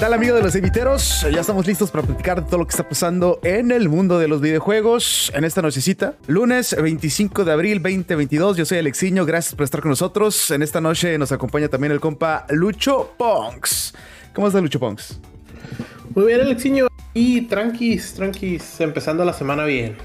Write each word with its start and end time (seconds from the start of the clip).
tal 0.00 0.14
amigo 0.14 0.34
de 0.34 0.42
los 0.42 0.54
eviteros? 0.54 1.26
Ya 1.30 1.42
estamos 1.42 1.66
listos 1.66 1.90
para 1.90 2.02
platicar 2.02 2.42
de 2.42 2.48
todo 2.48 2.60
lo 2.60 2.66
que 2.66 2.70
está 2.70 2.88
pasando 2.88 3.38
en 3.42 3.70
el 3.70 3.90
mundo 3.90 4.18
de 4.18 4.28
los 4.28 4.40
videojuegos 4.40 5.30
en 5.34 5.44
esta 5.44 5.60
nochecita. 5.60 6.14
Lunes 6.26 6.74
25 6.74 7.44
de 7.44 7.52
abril 7.52 7.82
2022. 7.82 8.56
Yo 8.56 8.64
soy 8.64 8.78
Alexiño, 8.78 9.26
gracias 9.26 9.54
por 9.54 9.64
estar 9.64 9.82
con 9.82 9.90
nosotros. 9.90 10.50
En 10.52 10.62
esta 10.62 10.80
noche 10.80 11.18
nos 11.18 11.32
acompaña 11.32 11.68
también 11.68 11.92
el 11.92 12.00
compa 12.00 12.46
Lucho 12.48 13.12
Ponks. 13.18 13.92
¿Cómo 14.34 14.46
está 14.46 14.62
Lucho 14.62 14.80
Ponks? 14.80 15.20
Muy 16.14 16.28
bien, 16.28 16.40
Alexiño. 16.40 16.86
Y 17.12 17.42
tranquis, 17.42 18.14
tranquis, 18.14 18.80
empezando 18.80 19.22
la 19.26 19.34
semana 19.34 19.64
bien. 19.64 19.98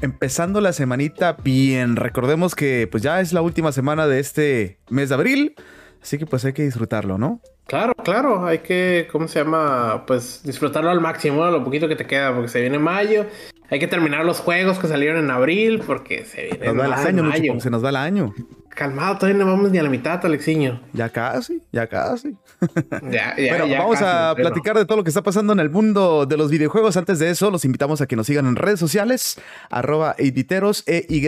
Empezando 0.00 0.60
la 0.60 0.72
semanita 0.72 1.34
bien. 1.34 1.94
Recordemos 1.94 2.56
que 2.56 2.88
pues 2.90 3.04
ya 3.04 3.20
es 3.20 3.32
la 3.32 3.42
última 3.42 3.70
semana 3.70 4.08
de 4.08 4.18
este 4.18 4.80
mes 4.88 5.10
de 5.10 5.14
abril. 5.14 5.54
Así 6.02 6.18
que 6.18 6.26
pues 6.26 6.44
hay 6.44 6.52
que 6.52 6.64
disfrutarlo, 6.64 7.16
¿no? 7.16 7.40
Claro, 7.70 7.94
claro, 7.94 8.46
hay 8.46 8.58
que, 8.58 9.06
¿cómo 9.12 9.28
se 9.28 9.38
llama? 9.38 10.02
Pues 10.04 10.40
disfrutarlo 10.42 10.90
al 10.90 11.00
máximo, 11.00 11.46
lo 11.46 11.62
poquito 11.62 11.86
que 11.86 11.94
te 11.94 12.04
queda, 12.04 12.34
porque 12.34 12.48
se 12.48 12.60
viene 12.60 12.80
mayo. 12.80 13.26
Hay 13.70 13.78
que 13.78 13.86
terminar 13.86 14.24
los 14.24 14.40
juegos 14.40 14.80
que 14.80 14.88
salieron 14.88 15.22
en 15.22 15.30
abril, 15.30 15.80
porque 15.86 16.24
se 16.24 16.46
viene 16.46 16.66
nos 16.66 16.76
va 16.76 16.86
el 16.86 16.92
año, 16.94 17.22
mayo. 17.22 17.60
se 17.60 17.70
nos 17.70 17.84
va 17.84 17.90
el 17.90 17.96
año. 17.96 18.34
Calmado, 18.70 19.18
todavía 19.18 19.44
no 19.44 19.48
vamos 19.48 19.70
ni 19.70 19.78
a 19.78 19.84
la 19.84 19.88
mitad, 19.88 20.24
Alexiño. 20.26 20.80
Ya 20.94 21.10
casi, 21.10 21.62
ya 21.70 21.86
casi. 21.86 22.36
ya, 23.08 23.36
ya, 23.36 23.56
bueno, 23.56 23.78
vamos 23.78 24.02
a 24.02 24.34
platicar 24.34 24.76
de 24.76 24.84
todo 24.84 24.96
lo 24.96 25.04
que 25.04 25.10
está 25.10 25.22
pasando 25.22 25.52
en 25.52 25.60
el 25.60 25.70
mundo 25.70 26.26
de 26.26 26.36
los 26.36 26.50
videojuegos. 26.50 26.96
Antes 26.96 27.20
de 27.20 27.30
eso, 27.30 27.52
los 27.52 27.64
invitamos 27.64 28.00
a 28.00 28.08
que 28.08 28.16
nos 28.16 28.26
sigan 28.26 28.46
en 28.46 28.56
redes 28.56 28.80
sociales, 28.80 29.40
arroba 29.70 30.16
editeros, 30.18 30.82
e 30.88 31.06
y 31.08 31.20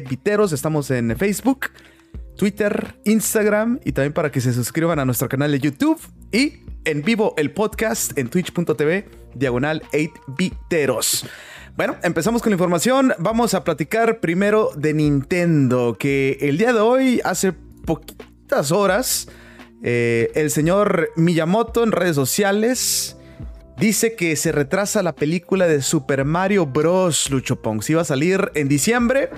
viteros. 0.00 0.52
Estamos 0.52 0.90
en 0.90 1.16
Facebook. 1.16 1.70
Twitter, 2.36 2.94
Instagram 3.04 3.80
y 3.84 3.92
también 3.92 4.12
para 4.12 4.30
que 4.30 4.40
se 4.40 4.52
suscriban 4.52 4.98
a 4.98 5.04
nuestro 5.04 5.28
canal 5.28 5.50
de 5.52 5.58
YouTube 5.58 6.00
y 6.32 6.64
en 6.84 7.02
vivo 7.02 7.34
el 7.36 7.50
podcast 7.52 8.16
en 8.18 8.28
twitch.tv 8.28 9.08
diagonal 9.34 9.82
8biteros. 9.92 11.26
Bueno, 11.76 11.96
empezamos 12.02 12.42
con 12.42 12.50
la 12.50 12.54
información. 12.54 13.14
Vamos 13.18 13.54
a 13.54 13.64
platicar 13.64 14.20
primero 14.20 14.70
de 14.76 14.94
Nintendo, 14.94 15.96
que 15.98 16.38
el 16.40 16.58
día 16.58 16.72
de 16.72 16.80
hoy, 16.80 17.20
hace 17.24 17.52
poquitas 17.52 18.72
horas, 18.72 19.28
eh, 19.82 20.30
el 20.34 20.50
señor 20.50 21.10
Miyamoto 21.16 21.84
en 21.84 21.92
redes 21.92 22.16
sociales 22.16 23.16
dice 23.78 24.14
que 24.14 24.36
se 24.36 24.52
retrasa 24.52 25.02
la 25.02 25.14
película 25.14 25.66
de 25.68 25.82
Super 25.82 26.24
Mario 26.24 26.66
Bros. 26.66 27.30
Lucho 27.30 27.60
Pong. 27.60 27.82
iba 27.88 28.00
a 28.00 28.04
salir 28.04 28.50
en 28.54 28.68
diciembre 28.68 29.30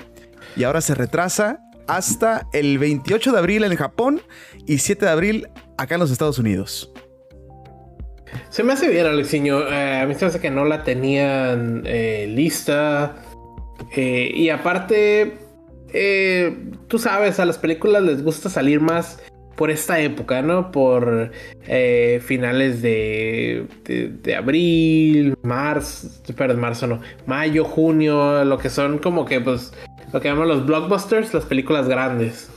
y 0.57 0.65
ahora 0.65 0.81
se 0.81 0.95
retrasa 0.95 1.68
hasta 1.89 2.47
el 2.53 2.79
28 2.79 3.33
de 3.33 3.39
abril 3.39 3.65
en 3.65 3.75
Japón 3.75 4.21
y 4.67 4.79
7 4.79 5.07
de 5.07 5.11
abril 5.11 5.49
acá 5.77 5.95
en 5.95 6.01
los 6.01 6.11
Estados 6.11 6.39
Unidos. 6.39 6.93
Se 8.51 8.63
me 8.63 8.75
hace 8.75 8.89
bien, 8.89 9.07
Alexiño. 9.07 9.67
Eh, 9.69 10.01
a 10.01 10.07
mí 10.07 10.15
se 10.15 10.25
me 10.25 10.29
hace 10.29 10.41
que 10.41 10.51
no 10.51 10.65
la 10.65 10.85
tenían 10.85 11.83
eh, 11.87 12.27
lista. 12.29 13.17
Eh, 13.97 14.31
y 14.35 14.51
aparte, 14.51 15.39
tú 16.89 16.99
sabes, 16.99 17.41
a 17.41 17.45
las 17.45 17.59
películas 17.59 18.03
les 18.03 18.23
gusta 18.23 18.51
salir 18.51 18.81
más 18.81 19.23
por 19.57 19.71
esta 19.71 19.99
época, 20.01 20.43
¿no? 20.43 20.71
Por 20.71 21.33
finales 22.21 22.83
de, 22.83 23.67
de, 23.85 24.37
abril, 24.37 25.37
marzo, 25.43 26.09
perdón, 26.37 26.61
marzo 26.61 26.87
no, 26.87 27.01
mayo, 27.27 27.65
junio, 27.65 28.45
lo 28.45 28.59
que 28.59 28.71
son 28.71 28.99
como 28.99 29.25
que 29.25 29.41
pues 29.41 29.73
lo 30.13 30.21
que 30.21 30.29
llamamos 30.29 30.49
los 30.49 30.67
blockbusters, 30.67 31.35
las 31.35 31.45
películas 31.45 31.89
grandes. 31.89 32.51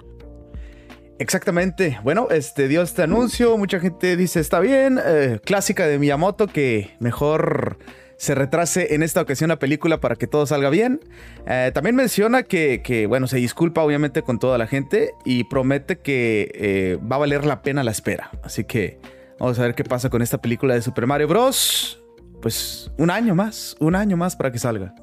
Exactamente. 1.21 1.99
Bueno, 2.03 2.29
este 2.31 2.67
dio 2.67 2.81
este 2.81 3.03
anuncio. 3.03 3.55
Mucha 3.57 3.79
gente 3.79 4.15
dice 4.17 4.39
está 4.39 4.59
bien. 4.59 4.99
Eh, 5.05 5.39
clásica 5.45 5.85
de 5.85 5.99
Miyamoto 5.99 6.47
que 6.47 6.95
mejor 6.99 7.77
se 8.17 8.33
retrase 8.33 8.95
en 8.95 9.03
esta 9.03 9.21
ocasión 9.21 9.49
la 9.49 9.59
película 9.59 9.99
para 9.99 10.15
que 10.15 10.25
todo 10.25 10.47
salga 10.47 10.71
bien. 10.71 10.99
Eh, 11.45 11.71
también 11.75 11.95
menciona 11.95 12.41
que, 12.43 13.05
bueno, 13.07 13.27
se 13.27 13.37
disculpa 13.37 13.83
obviamente 13.83 14.23
con 14.23 14.39
toda 14.39 14.57
la 14.57 14.65
gente 14.65 15.13
y 15.23 15.43
promete 15.43 15.99
que 15.99 16.51
eh, 16.55 16.97
va 16.99 17.17
a 17.17 17.19
valer 17.19 17.45
la 17.45 17.61
pena 17.61 17.83
la 17.83 17.91
espera. 17.91 18.31
Así 18.43 18.63
que 18.63 18.99
vamos 19.39 19.59
a 19.59 19.63
ver 19.63 19.75
qué 19.75 19.83
pasa 19.83 20.09
con 20.09 20.23
esta 20.23 20.39
película 20.39 20.73
de 20.73 20.81
Super 20.81 21.05
Mario 21.05 21.27
Bros. 21.27 22.01
Pues 22.41 22.91
un 22.97 23.11
año 23.11 23.35
más, 23.35 23.75
un 23.79 23.95
año 23.95 24.17
más 24.17 24.35
para 24.35 24.51
que 24.51 24.57
salga. 24.57 24.95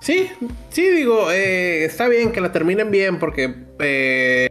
Sí, 0.00 0.30
sí, 0.70 0.90
digo, 0.90 1.30
eh, 1.30 1.84
está 1.84 2.08
bien 2.08 2.32
que 2.32 2.40
la 2.40 2.52
terminen 2.52 2.90
bien 2.90 3.18
porque 3.18 3.54
eh, 3.80 4.48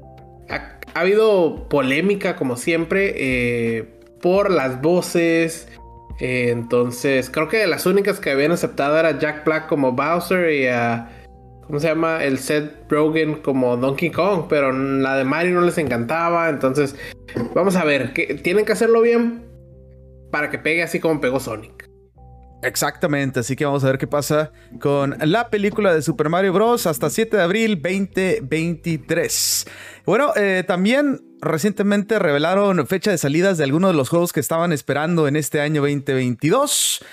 ha, 0.48 0.80
habido 0.94 1.68
polémica, 1.70 2.36
como 2.36 2.56
siempre, 2.56 3.14
eh, 3.18 4.00
por 4.22 4.52
las 4.52 4.82
voces. 4.82 5.68
entonces, 6.20 7.30
creo 7.32 7.48
que 7.48 7.66
las 7.66 7.86
únicas 7.86 8.20
que 8.20 8.32
habían 8.32 8.52
aceptado 8.52 8.98
era 9.00 9.18
Jack 9.18 9.46
Black 9.46 9.68
como 9.68 9.94
Bowser 9.94 10.52
y 10.52 10.68
a. 10.68 11.16
¿Cómo 11.66 11.80
se 11.80 11.88
llama? 11.88 12.24
El 12.24 12.40
Seth 12.40 12.90
Rogen 12.90 13.36
como 13.36 13.78
Donkey 13.78 14.10
Kong, 14.10 14.46
pero 14.50 14.72
la 14.72 15.16
de 15.18 15.24
Mario 15.24 15.54
no 15.56 15.62
les 15.62 15.78
encantaba. 15.78 16.50
Entonces, 16.50 16.96
vamos 17.54 17.76
a 17.76 17.86
ver, 17.86 18.14
tienen 18.44 18.66
que 18.66 18.72
hacerlo 18.72 19.02
bien 19.02 19.46
para 20.32 20.50
que 20.50 20.58
pegue 20.58 20.84
así 20.84 21.00
como 21.00 21.22
pegó 21.22 21.40
Sonic. 21.40 21.79
Exactamente, 22.62 23.40
así 23.40 23.56
que 23.56 23.64
vamos 23.64 23.86
a 23.86 23.88
ver 23.88 23.98
qué 23.98 24.08
pasa 24.08 24.52
con 24.82 25.16
la 25.22 25.50
película 25.50 25.94
de 25.94 26.02
Super 26.02 26.28
Mario 26.28 26.52
Bros. 26.52 26.88
hasta 26.88 27.10
7 27.10 27.38
de 27.38 27.44
abril 27.44 27.82
2023. 27.82 29.66
Bueno, 30.06 30.34
eh, 30.36 30.66
también 30.68 31.22
recientemente 31.40 32.20
revelaron 32.20 32.86
fecha 32.86 33.12
de 33.12 33.18
salidas 33.18 33.58
de 33.58 33.64
algunos 33.64 33.92
de 33.92 33.98
los 33.98 34.10
juegos 34.10 34.34
que 34.34 34.42
estaban 34.42 34.74
esperando 34.74 35.30
en 35.30 35.38
este 35.38 35.62
año 35.62 35.82
2022. 35.82 37.06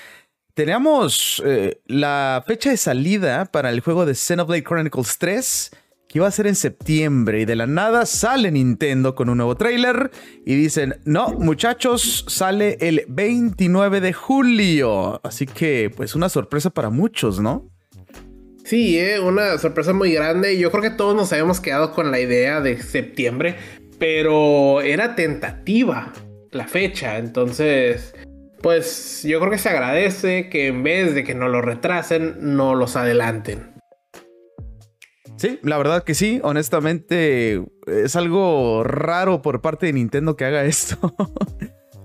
Teníamos 0.55 1.41
eh, 1.47 1.81
la 1.87 2.43
fecha 2.45 2.71
de 2.71 2.77
salida 2.77 3.45
para 3.45 3.71
el 3.71 3.81
juego 3.81 4.05
de 4.05 4.17
Xenoblade 4.17 4.65
Chronicles 4.65 5.19
3 5.19 5.71
iba 6.16 6.27
a 6.27 6.31
ser 6.31 6.47
en 6.47 6.54
septiembre 6.54 7.41
y 7.41 7.44
de 7.44 7.56
la 7.56 7.66
nada 7.66 8.06
sale 8.06 8.50
Nintendo 8.50 9.15
con 9.15 9.28
un 9.28 9.37
nuevo 9.37 9.56
trailer 9.56 10.10
y 10.44 10.54
dicen, 10.54 10.97
no 11.04 11.28
muchachos, 11.32 12.25
sale 12.28 12.78
el 12.81 13.04
29 13.09 14.00
de 14.00 14.12
julio. 14.12 15.21
Así 15.22 15.47
que 15.47 15.91
pues 15.94 16.15
una 16.15 16.28
sorpresa 16.28 16.71
para 16.71 16.91
muchos, 16.91 17.41
¿no? 17.41 17.71
Sí, 18.65 18.99
¿eh? 18.99 19.21
una 19.21 19.59
sorpresa 19.59 19.93
muy 19.93 20.12
grande. 20.12 20.59
Yo 20.59 20.71
creo 20.71 20.82
que 20.82 20.91
todos 20.91 21.15
nos 21.15 21.32
habíamos 21.32 21.60
quedado 21.60 21.93
con 21.93 22.10
la 22.10 22.19
idea 22.19 22.60
de 22.60 22.83
septiembre, 22.83 23.56
pero 23.98 24.81
era 24.81 25.15
tentativa 25.15 26.12
la 26.50 26.66
fecha. 26.66 27.19
Entonces, 27.19 28.15
pues 28.62 29.22
yo 29.22 29.38
creo 29.38 29.53
que 29.53 29.59
se 29.59 29.69
agradece 29.69 30.48
que 30.48 30.69
en 30.69 30.83
vez 30.83 31.15
de 31.15 31.25
que 31.25 31.34
no 31.34 31.48
lo 31.48 31.62
retrasen, 31.62 32.37
no 32.41 32.75
los 32.75 32.97
adelanten. 32.97 33.76
Sí, 35.37 35.59
la 35.63 35.77
verdad 35.77 36.03
que 36.03 36.15
sí, 36.15 36.41
honestamente 36.43 37.63
es 37.87 38.17
algo 38.17 38.83
raro 38.85 39.43
por 39.43 39.61
parte 39.61 39.87
de 39.87 39.93
Nintendo 39.93 40.37
que 40.37 40.45
haga 40.45 40.65
esto. 40.67 41.15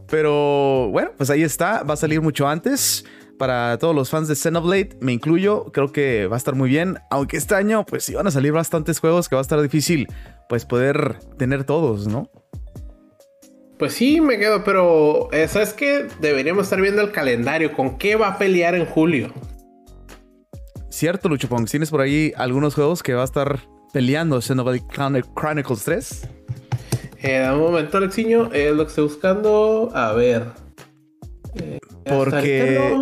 Pero 0.08 0.90
bueno, 0.92 1.12
pues 1.16 1.30
ahí 1.30 1.41
está, 1.41 1.84
va 1.84 1.94
a 1.94 1.97
salir 1.97 2.22
mucho 2.22 2.47
antes. 2.47 3.06
Para 3.38 3.80
todos 3.80 3.96
los 3.96 4.12
fans 4.12 4.28
de 4.28 4.36
Xenoblade, 4.36 4.97
me 5.00 5.14
incluyo, 5.14 5.72
creo 5.72 5.91
que 5.91 6.28
va 6.28 6.36
a 6.36 6.38
estar 6.38 6.53
muy 6.53 6.70
bien. 6.70 7.00
Aunque 7.09 7.38
este 7.38 7.56
año, 7.56 7.86
pues 7.88 8.03
sí 8.03 8.14
van 8.14 8.28
a 8.28 8.31
salir 8.31 8.52
bastantes 8.52 9.00
juegos 9.00 9.30
que 9.30 9.36
va 9.36 9.41
a 9.41 9.41
estar 9.41 9.59
difícil, 9.59 10.08
pues 10.47 10.66
poder 10.66 11.18
tener 11.40 11.64
todos, 11.64 12.08
¿no? 12.08 12.30
Pues 13.80 13.94
sí, 13.94 14.22
me 14.22 14.38
quedo, 14.38 14.64
pero 14.64 15.31
eh, 15.31 15.47
¿sabes 15.47 15.74
qué? 15.74 16.08
Deberíamos 16.20 16.66
estar 16.66 16.80
viendo 16.80 17.02
el 17.02 17.12
calendario. 17.12 17.74
¿Con 17.74 17.97
qué 17.97 18.16
va 18.16 18.28
a 18.28 18.38
pelear 18.38 18.75
en 18.75 18.86
julio? 18.86 19.34
Cierto, 20.91 21.29
Lucho 21.29 21.47
Pong, 21.47 21.68
¿tienes 21.69 21.90
por 21.90 22.02
ahí 22.02 22.34
algunos 22.35 22.75
juegos 22.75 23.02
que 23.02 23.14
va 23.14 23.22
a 23.22 23.26
estar 23.26 23.61
peleando 23.93 24.41
Xenoblade 24.41 24.84
Chronicles 25.35 25.84
3? 25.85 26.28
Eh, 27.23 27.49
un 27.52 27.59
momento, 27.59 27.97
Alexiño, 27.97 28.52
es 28.52 28.76
lo 28.76 28.84
que 28.84 28.90
estoy 28.90 29.03
buscando. 29.05 29.90
A 29.93 30.11
ver. 30.11 30.47
Eh, 31.55 31.79
Porque. 32.05 32.97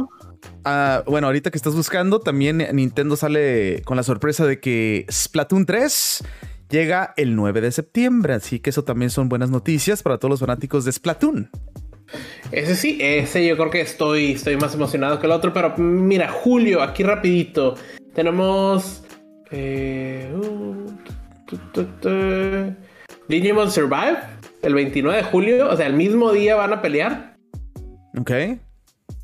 Ah, 0.65 1.03
bueno, 1.07 1.27
ahorita 1.27 1.49
que 1.51 1.57
estás 1.57 1.73
buscando, 1.73 2.19
también 2.19 2.57
Nintendo 2.73 3.15
sale 3.15 3.81
con 3.85 3.97
la 3.97 4.03
sorpresa 4.03 4.45
de 4.45 4.59
que 4.59 5.05
Splatoon 5.09 5.65
3 5.65 6.23
llega 6.69 7.13
el 7.17 7.35
9 7.35 7.61
de 7.61 7.71
septiembre. 7.71 8.33
Así 8.33 8.59
que 8.59 8.69
eso 8.69 8.83
también 8.83 9.09
son 9.09 9.29
buenas 9.29 9.49
noticias 9.49 10.03
para 10.03 10.19
todos 10.19 10.29
los 10.29 10.39
fanáticos 10.41 10.85
de 10.85 10.91
Splatoon. 10.91 11.49
Ese 12.51 12.75
sí, 12.75 12.97
ese 13.01 13.45
yo 13.45 13.55
creo 13.57 13.69
que 13.69 13.81
estoy, 13.81 14.31
estoy 14.31 14.57
más 14.57 14.73
emocionado 14.73 15.19
que 15.19 15.27
el 15.27 15.31
otro. 15.31 15.53
Pero 15.53 15.75
mira, 15.77 16.29
Julio, 16.29 16.81
aquí 16.81 17.03
rapidito. 17.03 17.75
Tenemos... 18.13 19.03
Eh, 19.51 20.31
uh, 20.35 20.85
Digimon 23.27 23.71
Survive, 23.71 24.17
el 24.61 24.73
29 24.73 25.17
de 25.17 25.23
julio. 25.23 25.69
O 25.69 25.77
sea, 25.77 25.87
el 25.87 25.93
mismo 25.93 26.31
día 26.31 26.55
van 26.55 26.73
a 26.73 26.81
pelear. 26.81 27.37
Ok. 28.19 28.31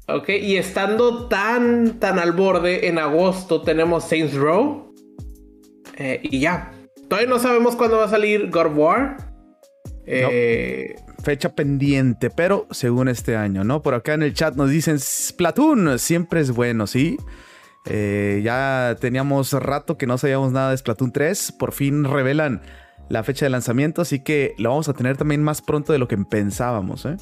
Ok, 0.07 0.29
y 0.29 0.57
estando 0.57 1.27
tan, 1.27 1.99
tan 1.99 2.19
al 2.19 2.31
borde, 2.33 2.87
en 2.87 2.99
agosto 2.99 3.63
tenemos 3.63 4.03
Saints 4.03 4.35
Row. 4.35 4.93
Eh, 5.97 6.19
y 6.23 6.39
ya. 6.39 6.71
Todavía 7.07 7.29
no 7.29 7.39
sabemos 7.39 7.75
cuándo 7.75 7.97
va 7.97 8.05
a 8.05 8.09
salir 8.09 8.51
God 8.51 8.67
of 8.67 8.77
War. 8.77 9.17
Eh, 10.05 10.95
fecha 11.25 11.55
pendiente, 11.55 12.29
pero 12.29 12.67
según 12.69 13.07
este 13.07 13.35
año, 13.35 13.63
¿no? 13.63 13.81
Por 13.81 13.95
acá 13.95 14.13
en 14.13 14.21
el 14.21 14.35
chat 14.35 14.55
nos 14.55 14.69
dicen 14.69 14.99
Splatoon 14.99 15.97
siempre 15.97 16.39
es 16.39 16.51
bueno, 16.51 16.85
¿sí? 16.85 17.17
Eh, 17.87 18.41
ya 18.43 18.95
teníamos 19.01 19.51
rato 19.53 19.97
que 19.97 20.05
no 20.05 20.19
sabíamos 20.19 20.51
nada 20.51 20.69
de 20.69 20.77
Splatoon 20.77 21.11
3. 21.11 21.53
Por 21.53 21.71
fin 21.71 22.03
revelan 22.03 22.61
la 23.09 23.23
fecha 23.23 23.47
de 23.47 23.49
lanzamiento, 23.49 24.03
así 24.03 24.23
que 24.23 24.53
lo 24.59 24.69
vamos 24.69 24.87
a 24.87 24.93
tener 24.93 25.17
también 25.17 25.43
más 25.43 25.63
pronto 25.63 25.91
de 25.91 25.97
lo 25.99 26.07
que 26.07 26.15
pensábamos, 26.17 27.05
¿eh? 27.07 27.17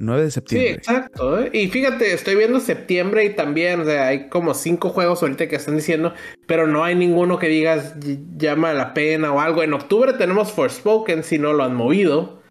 9 0.00 0.24
de 0.24 0.30
septiembre. 0.32 0.68
Sí, 0.68 0.74
exacto. 0.74 1.40
¿eh? 1.40 1.50
Y 1.52 1.68
fíjate, 1.68 2.12
estoy 2.12 2.34
viendo 2.34 2.58
septiembre 2.58 3.24
y 3.24 3.36
también 3.36 3.88
hay 3.88 4.28
como 4.28 4.52
cinco 4.52 4.88
juegos 4.88 5.22
ahorita 5.22 5.48
que 5.48 5.54
están 5.54 5.76
diciendo, 5.76 6.12
pero 6.48 6.66
no 6.66 6.82
hay 6.82 6.96
ninguno 6.96 7.38
que 7.38 7.46
digas 7.46 7.94
llama 8.36 8.72
la 8.72 8.94
pena 8.94 9.32
o 9.32 9.38
algo. 9.38 9.62
En 9.62 9.74
octubre 9.74 10.12
tenemos 10.14 10.50
Forspoken, 10.50 11.22
si 11.22 11.38
no 11.38 11.52
lo 11.52 11.62
han 11.62 11.76
movido. 11.76 12.41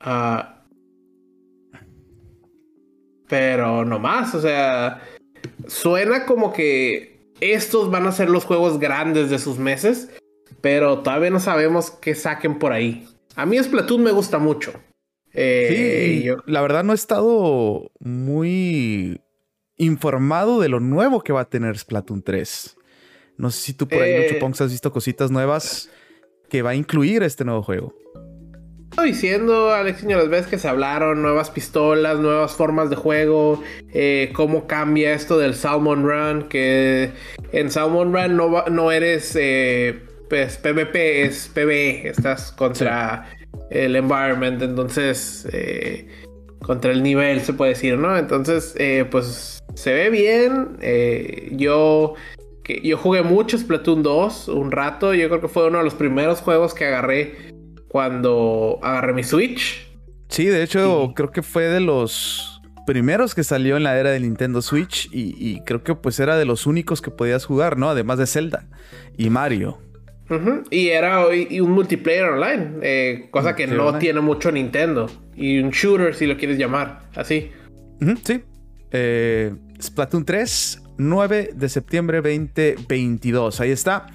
Ah, 0.00 0.64
pero 3.28 3.84
no 3.84 3.98
más, 3.98 4.34
o 4.34 4.40
sea, 4.40 5.02
suena 5.66 6.26
como 6.26 6.52
que 6.52 7.32
estos 7.40 7.90
van 7.90 8.06
a 8.06 8.12
ser 8.12 8.30
los 8.30 8.44
juegos 8.44 8.78
grandes 8.78 9.30
de 9.30 9.38
sus 9.38 9.58
meses, 9.58 10.10
pero 10.60 11.00
todavía 11.00 11.30
no 11.30 11.40
sabemos 11.40 11.90
qué 11.90 12.14
saquen 12.14 12.58
por 12.58 12.72
ahí. 12.72 13.08
A 13.34 13.46
mí 13.46 13.58
Splatoon 13.62 14.02
me 14.02 14.12
gusta 14.12 14.38
mucho. 14.38 14.72
Eh, 15.32 16.22
sí, 16.22 16.30
la 16.46 16.62
verdad 16.62 16.82
no 16.82 16.92
he 16.92 16.94
estado 16.94 17.90
muy 18.00 19.20
informado 19.76 20.60
de 20.60 20.70
lo 20.70 20.80
nuevo 20.80 21.20
que 21.20 21.34
va 21.34 21.42
a 21.42 21.50
tener 21.50 21.76
Splatoon 21.76 22.22
3. 22.22 22.76
No 23.36 23.50
sé 23.50 23.60
si 23.60 23.72
tú 23.74 23.86
por 23.86 24.00
ahí, 24.00 24.12
eh, 24.12 24.40
has 24.42 24.70
visto 24.70 24.92
cositas 24.92 25.30
nuevas 25.30 25.90
que 26.48 26.62
va 26.62 26.70
a 26.70 26.74
incluir 26.74 27.22
este 27.22 27.44
nuevo 27.44 27.62
juego. 27.62 27.94
Diciendo, 29.02 29.72
Alex, 29.72 30.02
las 30.02 30.28
veces 30.28 30.46
que 30.48 30.58
se 30.58 30.68
hablaron, 30.68 31.22
nuevas 31.22 31.50
pistolas, 31.50 32.18
nuevas 32.18 32.52
formas 32.52 32.90
de 32.90 32.96
juego, 32.96 33.62
eh, 33.92 34.32
cómo 34.34 34.66
cambia 34.66 35.12
esto 35.12 35.38
del 35.38 35.54
Salmon 35.54 36.02
Run, 36.02 36.48
que 36.48 37.12
en 37.52 37.70
Salmon 37.70 38.12
Run 38.12 38.36
no, 38.36 38.64
no 38.68 38.90
eres 38.90 39.38
pues, 40.28 40.56
PvP, 40.56 41.22
es 41.22 41.48
PvE, 41.54 42.08
estás 42.08 42.50
contra 42.52 43.30
el 43.70 43.96
environment, 43.96 44.62
entonces 44.62 45.48
eh, 45.52 46.08
contra 46.60 46.92
el 46.92 47.02
nivel 47.02 47.40
se 47.40 47.52
puede 47.52 47.72
decir, 47.72 47.98
¿no? 47.98 48.16
Entonces, 48.16 48.74
eh, 48.78 49.06
pues 49.10 49.62
se 49.74 49.92
ve 49.92 50.10
bien. 50.10 50.76
Eh, 50.80 51.50
yo, 51.52 52.14
que, 52.62 52.80
yo 52.82 52.96
jugué 52.96 53.22
mucho 53.22 53.58
Splatoon 53.58 54.02
2 54.02 54.48
un 54.48 54.70
rato, 54.70 55.14
yo 55.14 55.28
creo 55.28 55.40
que 55.40 55.48
fue 55.48 55.66
uno 55.66 55.78
de 55.78 55.84
los 55.84 55.94
primeros 55.94 56.40
juegos 56.40 56.74
que 56.74 56.86
agarré 56.86 57.55
cuando 57.96 58.78
agarré 58.82 59.14
mi 59.14 59.24
Switch. 59.24 59.88
Sí, 60.28 60.44
de 60.44 60.62
hecho, 60.62 61.14
creo 61.16 61.30
que 61.30 61.40
fue 61.40 61.62
de 61.62 61.80
los 61.80 62.60
primeros 62.86 63.34
que 63.34 63.42
salió 63.42 63.78
en 63.78 63.84
la 63.84 63.98
era 63.98 64.10
del 64.10 64.24
Nintendo 64.24 64.60
Switch 64.60 65.08
y, 65.14 65.34
y, 65.38 65.62
creo 65.64 65.82
que 65.82 65.94
pues 65.94 66.20
era 66.20 66.36
de 66.36 66.44
los 66.44 66.66
únicos 66.66 67.00
que 67.00 67.10
podías 67.10 67.46
jugar, 67.46 67.78
¿no? 67.78 67.88
Además 67.88 68.18
de 68.18 68.26
Zelda 68.26 68.68
y 69.16 69.30
Mario. 69.30 69.78
Y 70.70 70.88
era 70.88 71.26
un 71.26 71.70
multiplayer 71.70 72.24
online, 72.24 72.72
eh, 72.82 73.28
cosa 73.30 73.56
que 73.56 73.66
no 73.66 73.96
tiene 73.96 74.20
mucho 74.20 74.52
Nintendo. 74.52 75.10
Y 75.34 75.58
un 75.58 75.70
shooter, 75.70 76.14
si 76.14 76.26
lo 76.26 76.36
quieres 76.36 76.58
llamar, 76.58 77.08
así. 77.14 77.50
sí. 78.24 78.42
Eh, 78.90 79.54
Splatoon 79.80 80.26
3, 80.26 80.82
9 80.98 81.50
de 81.54 81.68
septiembre 81.68 82.18
2022. 82.18 83.60
Ahí 83.60 83.70
está. 83.70 84.06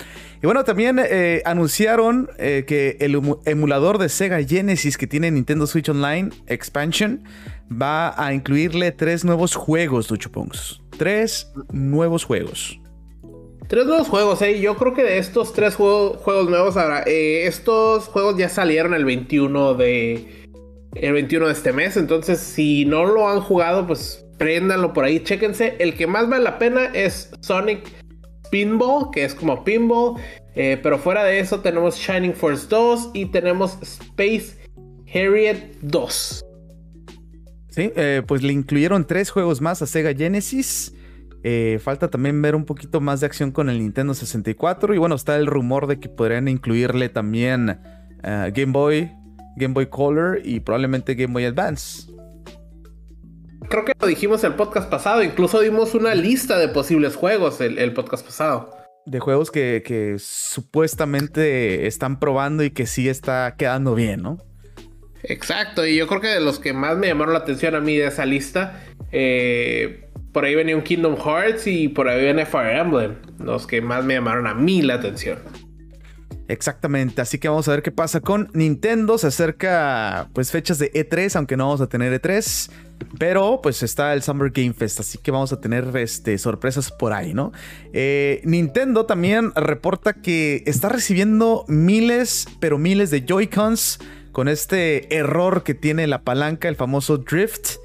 Y 0.42 0.46
bueno, 0.46 0.64
también 0.64 1.00
eh, 1.00 1.42
anunciaron 1.46 2.30
que 2.38 2.98
el 3.00 3.22
emulador 3.46 4.00
de 4.00 4.10
Sega 4.10 4.42
Genesis 4.44 4.98
que 4.98 5.06
tiene 5.06 5.30
Nintendo 5.30 5.68
Switch 5.68 5.90
Online 5.90 6.30
Expansion 6.48 7.24
va 7.72 8.14
a 8.18 8.34
incluirle 8.34 8.92
tres 8.92 9.24
nuevos 9.24 9.56
juegos, 9.56 10.08
Duchopongs. 10.08 10.82
Tres 10.98 11.52
nuevos 11.72 12.24
juegos. 12.24 12.82
Tres 13.72 13.86
nuevos 13.86 14.10
juegos, 14.10 14.42
¿eh? 14.42 14.60
Yo 14.60 14.76
creo 14.76 14.94
que 14.94 15.04
de 15.04 15.18
estos 15.18 15.54
tres 15.54 15.76
juegos 15.76 16.50
nuevos 16.50 16.76
ahora, 16.76 17.04
eh, 17.06 17.48
estos 17.48 18.10
juegos 18.10 18.38
ya 18.38 18.50
salieron 18.50 18.94
el 18.94 19.06
21 19.06 19.76
de. 19.76 20.42
El 20.94 21.14
21 21.14 21.48
de 21.48 21.54
este 21.54 21.72
mes. 21.72 21.96
Entonces, 21.96 22.40
si 22.40 22.84
no 22.84 23.06
lo 23.06 23.30
han 23.30 23.40
jugado, 23.40 23.88
pues 23.88 24.26
préndanlo 24.42 24.92
por 24.92 25.06
ahí, 25.06 25.20
chéquense. 25.20 25.76
El 25.78 25.94
que 25.94 26.08
más 26.08 26.28
vale 26.28 26.44
la 26.44 26.58
pena 26.58 26.86
es 26.96 27.30
Sonic 27.42 27.88
Pinball, 28.50 29.12
que 29.12 29.24
es 29.24 29.36
como 29.36 29.64
pinball. 29.64 30.20
Eh, 30.56 30.80
pero 30.82 30.98
fuera 30.98 31.24
de 31.24 31.40
eso, 31.40 31.60
tenemos 31.60 31.96
Shining 31.96 32.34
Force 32.34 32.66
2 32.68 33.12
y 33.14 33.28
tenemos 33.28 33.78
Space 33.84 34.58
Harriet 35.14 35.76
2. 35.84 36.44
Sí, 37.70 37.92
eh, 37.96 38.24
pues 38.26 38.42
le 38.42 38.52
incluyeron 38.52 39.06
tres 39.06 39.30
juegos 39.30 39.62
más 39.62 39.84
a 39.84 39.86
Sega 39.86 40.12
Genesis. 40.12 40.96
Eh, 41.44 41.80
falta 41.80 42.10
también 42.10 42.42
ver 42.42 42.56
un 42.56 42.66
poquito 42.66 43.00
más 43.00 43.20
de 43.20 43.28
acción 43.28 43.52
con 43.52 43.70
el 43.70 43.78
Nintendo 43.78 44.16
64. 44.16 44.96
Y 44.96 44.98
bueno, 44.98 45.14
está 45.14 45.38
el 45.38 45.46
rumor 45.46 45.86
de 45.86 46.00
que 46.00 46.10
podrían 46.10 46.48
incluirle 46.48 47.10
también 47.10 47.80
Game 48.24 48.72
Boy, 48.72 49.12
Game 49.56 49.76
Boy 49.76 49.86
Color 49.86 50.42
y 50.44 50.62
probablemente 50.62 51.14
Game 51.14 51.34
Boy 51.34 51.46
Advance. 51.46 52.11
Creo 53.72 53.86
que 53.86 53.94
lo 53.98 54.06
dijimos 54.08 54.44
el 54.44 54.56
podcast 54.56 54.90
pasado. 54.90 55.24
Incluso 55.24 55.62
dimos 55.62 55.96
una 55.96 56.14
lista 56.14 56.60
de 56.60 56.68
posibles 56.68 57.16
juegos 57.16 57.62
el, 57.62 57.94
podcast 57.94 58.26
pasado. 58.26 58.76
De 59.06 59.22
juegos 59.22 59.50
que, 59.50 59.82
que, 59.86 60.18
supuestamente 60.20 61.88
están 61.88 62.20
probando 62.20 62.66
y 62.66 62.72
que 62.72 62.86
sí 62.86 63.08
está 63.08 63.56
quedando 63.58 63.96
bien, 63.96 64.24
¿no? 64.24 64.40
Exacto, 65.24 65.86
y 65.86 65.96
yo 65.96 66.06
creo 66.08 66.20
que 66.20 66.28
de 66.28 66.42
los 66.42 66.60
que 66.60 66.74
más 66.74 66.98
me 66.98 67.08
llamaron 67.08 67.34
la 67.34 67.40
atención 67.40 67.74
a 67.76 67.80
mí 67.80 67.96
de 67.96 68.08
esa 68.08 68.26
lista, 68.26 68.84
eh, 69.14 70.10
por 70.34 70.44
ahí 70.44 70.54
venía 70.54 70.76
un 70.76 70.82
Kingdom 70.82 71.16
Hearts 71.16 71.66
y 71.66 71.88
por 71.88 72.10
ahí 72.10 72.22
viene 72.22 72.46
Fire 72.46 72.76
Emblem, 72.76 73.16
los 73.40 73.68
que 73.68 73.82
más 73.82 74.04
me 74.04 74.16
llamaron 74.16 74.48
a 74.48 74.54
mí 74.54 74.82
la 74.82 74.96
atención. 74.96 75.40
Exactamente, 76.52 77.22
así 77.22 77.40
que 77.40 77.48
vamos 77.48 77.70
a 77.70 77.72
ver 77.72 77.82
qué 77.82 77.92
pasa 77.92 78.20
con 78.20 78.50
Nintendo. 78.54 79.18
Se 79.18 79.28
acerca 79.28 80.28
pues 80.34 80.52
fechas 80.52 80.80
de 80.80 80.92
E3, 80.92 81.38
aunque 81.38 81.56
no 81.56 81.68
vamos 81.68 81.80
a 81.80 81.88
tener 81.88 82.22
E3. 82.22 82.70
Pero 83.18 83.62
pues 83.64 83.82
está 83.84 84.14
el 84.14 84.22
Summer 84.22 84.52
Game 84.52 84.74
Fest, 84.74 85.00
así 85.00 85.18
que 85.18 85.32
vamos 85.32 85.54
a 85.54 85.62
tener 85.62 85.96
este, 85.96 86.38
sorpresas 86.38 86.92
por 86.92 87.14
ahí, 87.14 87.34
¿no? 87.34 87.54
Eh, 87.94 88.42
Nintendo 88.44 89.06
también 89.06 89.54
reporta 89.56 90.14
que 90.14 90.62
está 90.66 90.90
recibiendo 90.90 91.64
miles, 91.70 92.48
pero 92.60 92.78
miles 92.78 93.10
de 93.12 93.26
Joy-Cons 93.26 94.00
con 94.34 94.50
este 94.50 95.16
error 95.16 95.64
que 95.64 95.74
tiene 95.74 96.06
la 96.06 96.22
palanca, 96.24 96.68
el 96.68 96.76
famoso 96.76 97.18
drift 97.18 97.78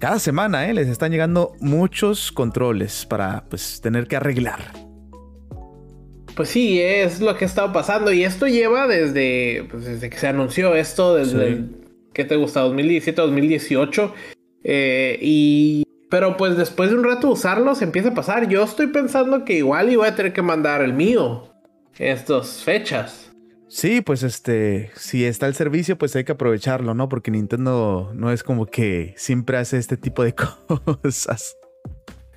cada 0.00 0.18
semana 0.18 0.68
¿eh? 0.68 0.74
les 0.74 0.88
están 0.88 1.12
llegando 1.12 1.54
muchos 1.60 2.32
controles 2.32 3.06
para 3.06 3.44
pues 3.48 3.80
tener 3.80 4.08
que 4.08 4.16
arreglar. 4.16 4.91
Pues 6.34 6.48
sí, 6.48 6.80
es 6.80 7.20
lo 7.20 7.36
que 7.36 7.44
ha 7.44 7.48
estado 7.48 7.72
pasando 7.72 8.12
y 8.12 8.24
esto 8.24 8.46
lleva 8.46 8.86
desde, 8.86 9.66
pues, 9.70 9.84
desde 9.84 10.08
que 10.08 10.16
se 10.16 10.28
anunció 10.28 10.74
esto, 10.74 11.14
desde, 11.14 11.64
¿qué 12.14 12.24
te 12.24 12.36
gusta? 12.36 12.60
2017, 12.60 13.20
2018. 13.20 14.14
Eh, 14.64 15.18
y, 15.20 15.84
pero 16.08 16.36
pues 16.36 16.56
después 16.56 16.90
de 16.90 16.96
un 16.96 17.04
rato 17.04 17.30
usarlos 17.30 17.82
empieza 17.82 18.10
a 18.10 18.14
pasar. 18.14 18.48
Yo 18.48 18.62
estoy 18.62 18.86
pensando 18.88 19.44
que 19.44 19.54
igual 19.54 19.90
iba 19.90 20.06
a 20.06 20.14
tener 20.14 20.32
que 20.32 20.42
mandar 20.42 20.82
el 20.82 20.94
mío 20.94 21.52
en 21.98 22.08
estas 22.08 22.62
fechas. 22.62 23.30
Sí, 23.68 24.02
pues 24.02 24.22
este, 24.22 24.90
si 24.94 25.24
está 25.24 25.46
el 25.46 25.54
servicio, 25.54 25.96
pues 25.96 26.14
hay 26.14 26.24
que 26.24 26.32
aprovecharlo, 26.32 26.92
¿no? 26.92 27.08
Porque 27.08 27.30
Nintendo 27.30 28.10
no 28.14 28.30
es 28.30 28.42
como 28.42 28.66
que 28.66 29.14
siempre 29.16 29.56
hace 29.56 29.78
este 29.78 29.96
tipo 29.96 30.22
de 30.22 30.34
cosas. 31.02 31.56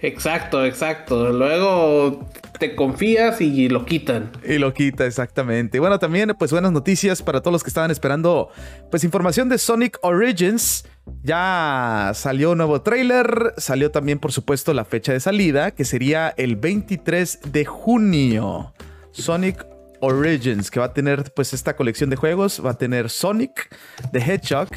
Exacto, 0.05 0.63
exacto. 0.63 1.31
Luego 1.31 2.29
te 2.59 2.75
confías 2.75 3.41
y 3.41 3.69
lo 3.69 3.85
quitan. 3.85 4.31
Y 4.47 4.59
lo 4.59 4.71
quita, 4.71 5.07
exactamente. 5.07 5.79
Bueno, 5.79 5.97
también, 5.97 6.35
pues 6.37 6.51
buenas 6.51 6.71
noticias 6.71 7.23
para 7.23 7.41
todos 7.41 7.53
los 7.53 7.63
que 7.63 7.69
estaban 7.69 7.89
esperando, 7.89 8.49
pues 8.91 9.03
información 9.03 9.49
de 9.49 9.57
Sonic 9.57 9.97
Origins. 10.03 10.85
Ya 11.23 12.11
salió 12.13 12.51
un 12.51 12.59
nuevo 12.59 12.83
trailer, 12.83 13.55
salió 13.57 13.89
también, 13.89 14.19
por 14.19 14.31
supuesto, 14.31 14.75
la 14.75 14.85
fecha 14.85 15.11
de 15.11 15.19
salida, 15.19 15.71
que 15.71 15.85
sería 15.85 16.35
el 16.37 16.55
23 16.55 17.39
de 17.51 17.65
junio. 17.65 18.73
Sonic 19.11 19.65
Origins, 20.01 20.69
que 20.69 20.79
va 20.79 20.87
a 20.87 20.93
tener 20.93 21.33
pues 21.35 21.51
esta 21.53 21.75
colección 21.75 22.11
de 22.11 22.15
juegos. 22.15 22.61
Va 22.63 22.71
a 22.71 22.77
tener 22.77 23.09
Sonic 23.09 23.75
the 24.11 24.19
Hedgehog, 24.19 24.69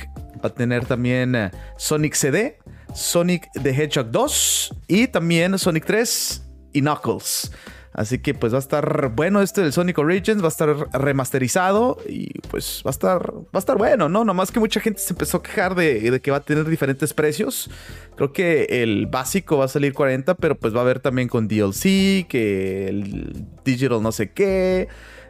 va 0.43 0.49
a 0.49 0.55
tener 0.55 0.87
también 0.87 1.35
eh, 1.35 1.51
Sonic 1.77 2.15
CD, 2.15 2.59
Sonic 2.95 3.49
the 3.63 3.71
Hedgehog 3.71 4.11
2 4.11 4.75
y 4.89 5.07
también 5.09 5.59
Sonic 5.59 5.85
3 5.85 6.43
y 6.73 6.81
Knuckles. 6.81 7.51
Así 7.99 8.21
que 8.21 8.33
pues 8.33 8.53
va 8.53 8.59
a 8.59 8.61
estar 8.61 9.09
bueno 9.09 9.43
este 9.43 9.61
del 9.61 9.73
Sonic 9.73 9.99
Origins, 9.99 10.41
va 10.41 10.47
a 10.47 10.51
estar 10.51 10.89
remasterizado 10.93 11.99
y 12.09 12.29
pues 12.49 12.81
va 12.87 12.91
a 12.91 12.93
estar, 12.93 13.33
va 13.33 13.55
a 13.55 13.59
estar 13.59 13.77
bueno, 13.77 14.09
¿no? 14.09 14.25
Nomás 14.25 14.53
que 14.53 14.61
mucha 14.61 14.79
gente 14.79 15.01
se 15.01 15.15
empezó 15.15 15.39
a 15.39 15.43
quejar 15.43 15.75
de, 15.75 16.21
que 16.23 16.31
va 16.31 16.37
a 16.37 16.45
tener 16.45 16.69
diferentes 16.69 17.13
precios. 17.13 17.69
Creo 18.15 18.33
que 18.33 18.83
el 18.83 19.07
básico 19.07 19.57
va 19.57 19.65
a 19.65 19.69
salir 19.69 19.95
40, 19.95 20.37
pero 20.37 20.57
pues 20.57 20.73
va 20.73 20.79
a 20.79 20.83
haber 20.83 21.01
también 21.01 21.29
con 21.29 21.49
DLC, 21.49 22.29
que 22.29 22.87
el 22.89 23.47
digital 23.65 24.01
no 24.01 24.13
sé 24.13 24.31
qué. 24.31 24.87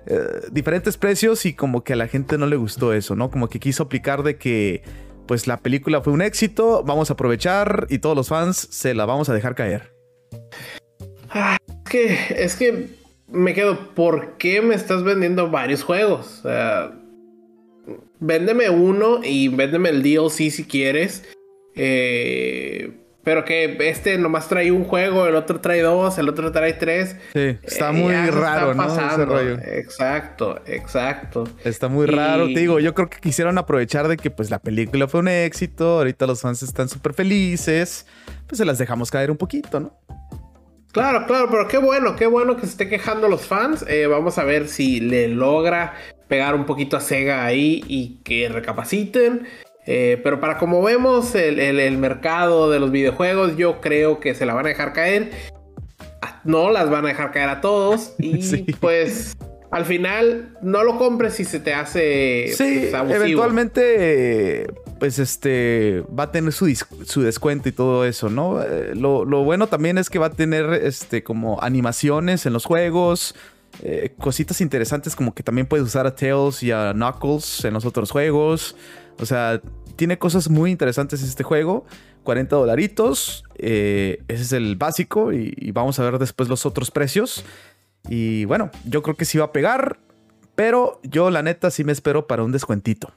Eh, 0.07 0.49
diferentes 0.53 0.99
precios 0.99 1.47
y 1.47 1.55
como 1.55 1.85
que 1.85 1.95
a 1.95 1.97
la 1.97 2.09
gente 2.09 2.37
no 2.37 2.47
le 2.47 2.57
gustó 2.57 2.93
eso, 2.93 3.17
¿no? 3.17 3.31
Como 3.31 3.49
que 3.49 3.61
quiso 3.61 3.85
aplicar 3.85 4.23
de 4.23 4.37
que 4.37 4.83
pues 5.29 5.47
la 5.47 5.59
película 5.59 6.01
fue 6.01 6.13
un 6.13 6.23
éxito, 6.23 6.83
vamos 6.85 7.11
a 7.11 7.13
aprovechar 7.13 7.87
y 7.91 7.99
todos 7.99 8.17
los 8.17 8.29
fans 8.29 8.57
se 8.57 8.95
la 8.95 9.05
vamos 9.05 9.29
a 9.29 9.35
dejar 9.35 9.55
caer. 9.55 9.93
Ah, 11.31 11.57
es 11.69 11.91
que, 11.91 12.19
es 12.31 12.57
que 12.57 12.89
me 13.29 13.55
quedo, 13.55 13.95
¿por 13.95 14.39
qué 14.39 14.61
me 14.63 14.75
estás 14.75 15.05
vendiendo 15.05 15.51
varios 15.51 15.85
juegos? 15.85 16.41
Sea, 16.43 16.91
véndeme 18.19 18.71
uno 18.71 19.21
y 19.23 19.49
véndeme 19.49 19.91
el 19.91 20.03
DLC 20.03 20.51
si 20.51 20.65
quieres. 20.65 21.23
Eh, 21.77 22.98
pero 23.29 23.45
que 23.45 23.77
este 23.91 24.17
nomás 24.17 24.49
trae 24.49 24.73
un 24.73 24.85
juego, 24.85 25.27
el 25.27 25.35
otro 25.35 25.61
trae 25.61 25.83
dos, 25.83 26.17
el 26.17 26.31
otro 26.31 26.51
trae 26.51 26.73
tres. 26.73 27.15
Sí, 27.35 27.59
está 27.63 27.91
eh, 27.91 27.93
muy 27.93 28.15
raro, 28.31 28.73
¿no? 28.73 28.87
Ese 28.87 29.27
rollo. 29.27 29.59
Exacto, 29.63 30.59
exacto. 30.65 31.45
Está 31.63 31.89
muy 31.89 32.07
raro, 32.07 32.47
te 32.47 32.59
digo, 32.59 32.81
yo 32.81 32.95
creo 32.95 33.11
que 33.11 33.19
quisieron 33.19 33.59
aprovechar 33.59 34.09
de 34.09 34.17
que 34.17 34.31
pues 34.31 34.49
la 34.49 34.61
película 34.61 35.09
fue 35.09 35.21
un 35.21 35.29
éxito, 35.29 35.99
ahorita 35.99 36.27
los 36.27 36.41
fans 36.41 36.63
están 36.63 36.89
súper 36.89 37.13
felices, 37.13 38.07
pues 38.47 38.57
se 38.57 38.65
las 38.65 38.79
dejamos 38.79 39.11
caer 39.11 39.31
un 39.31 39.37
poquito, 39.37 39.79
¿no? 39.79 40.01
Claro, 40.93 41.27
claro, 41.27 41.49
pero 41.51 41.69
qué 41.69 41.77
bueno, 41.77 42.17
qué 42.17 42.27
bueno 42.27 42.57
que 42.57 42.63
se 42.63 42.69
esté 42.69 42.89
quejando 42.89 43.29
los 43.29 43.43
fans. 43.43 43.85
Eh, 43.89 44.07
vamos 44.07 44.39
a 44.39 44.45
ver 44.45 44.69
si 44.69 45.01
le 45.01 45.29
logra 45.29 45.93
pegar 46.29 46.55
un 46.55 46.65
poquito 46.65 46.97
a 46.97 47.01
Sega 47.01 47.45
ahí 47.45 47.85
y 47.89 48.21
que 48.25 48.49
recapaciten. 48.49 49.47
Eh, 49.91 50.21
pero 50.23 50.39
para 50.39 50.59
como 50.59 50.83
vemos 50.83 51.35
el, 51.35 51.97
mercado 51.97 52.71
de 52.71 52.79
los 52.79 52.91
videojuegos, 52.91 53.57
yo 53.57 53.81
creo 53.81 54.21
que 54.21 54.35
se 54.35 54.45
la 54.45 54.53
van 54.53 54.67
a 54.67 54.69
dejar 54.69 54.93
caer. 54.93 55.31
No 56.45 56.71
las 56.71 56.91
van 56.91 57.07
a 57.07 57.09
dejar 57.09 57.33
caer 57.33 57.49
a 57.49 57.63
todos. 57.63 58.15
Y 58.19 58.75
pues 58.75 59.35
al 59.71 59.87
final 59.87 60.59
no 60.61 60.85
lo 60.85 60.99
compres 60.99 61.35
si 61.35 61.45
se 61.45 61.61
te 61.61 61.73
hace 61.73 62.53
sí, 62.55 62.89
pues, 62.91 63.11
eventualmente 63.11 64.67
pues 64.99 65.19
este 65.19 66.05
va 66.19 66.25
a 66.25 66.33
tener 66.33 66.53
su, 66.53 66.67
descuento 66.67 67.69
y 67.69 67.73
todo 67.73 68.05
eso, 68.07 68.31
¿no? 68.31 68.63
Eh, 68.63 68.95
lo, 68.95 69.25
bueno 69.45 69.69
también 69.69 69.97
es 69.97 70.11
que 70.11 70.19
va 70.19 70.27
a 70.27 70.31
tener 70.31 70.73
este 70.73 71.23
como 71.23 71.63
animaciones 71.63 72.45
en 72.45 72.53
los 72.53 72.67
juegos. 72.67 73.35
Eh, 73.83 74.15
cositas 74.19 74.61
interesantes 74.61 75.15
como 75.15 75.35
que 75.35 75.43
también 75.43 75.67
puedes 75.67 75.87
usar 75.87 76.07
a 76.07 76.15
Tails 76.15 76.63
y 76.63 76.73
a 76.73 76.93
Knuckles 76.93 77.65
en 77.65 77.75
los 77.75 77.87
otros 77.87 78.11
juegos. 78.11 78.75
O 79.21 79.27
sea, 79.27 79.61
tiene 79.97 80.19
cosas 80.19 80.49
muy 80.49 80.71
interesantes 80.71 81.23
este 81.23 81.43
juego. 81.43 81.85
40 82.23 82.57
dolaritos. 82.57 83.45
Eh, 83.57 84.23
ese 84.29 84.43
es 84.43 84.53
el 84.53 84.77
básico. 84.77 85.33
Y, 85.33 85.71
vamos 85.73 85.99
a 85.99 86.05
ver 86.05 86.19
después 86.19 86.49
los 86.49 86.67
otros 86.67 86.91
precios. 86.91 87.45
Y 88.09 88.45
bueno, 88.45 88.71
yo 88.85 89.03
creo 89.03 89.17
que 89.17 89.25
sí 89.25 89.39
va 89.39 89.47
a 89.47 89.53
pegar. 89.53 89.99
Pero 90.55 91.01
yo, 91.03 91.31
la 91.31 91.43
neta, 91.43 91.71
sí 91.71 91.85
me 91.85 91.93
espero 91.93 92.27
para 92.27 92.43
un 92.43 92.53
descuentito. 92.53 93.13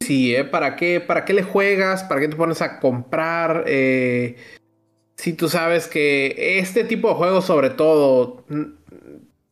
Sí, 0.00 0.34
¿eh? 0.34 0.44
¿Para 0.44 0.76
qué, 0.76 1.00
¿Para 1.00 1.24
qué 1.24 1.34
le 1.34 1.42
juegas? 1.42 2.04
¿Para 2.04 2.20
qué 2.20 2.28
te 2.28 2.36
pones 2.36 2.62
a 2.62 2.80
comprar? 2.80 3.64
Eh, 3.66 4.36
si 5.16 5.32
tú 5.32 5.48
sabes 5.48 5.86
que 5.88 6.58
este 6.58 6.84
tipo 6.84 7.08
de 7.08 7.14
juegos, 7.14 7.44
sobre 7.44 7.70
todo, 7.70 8.44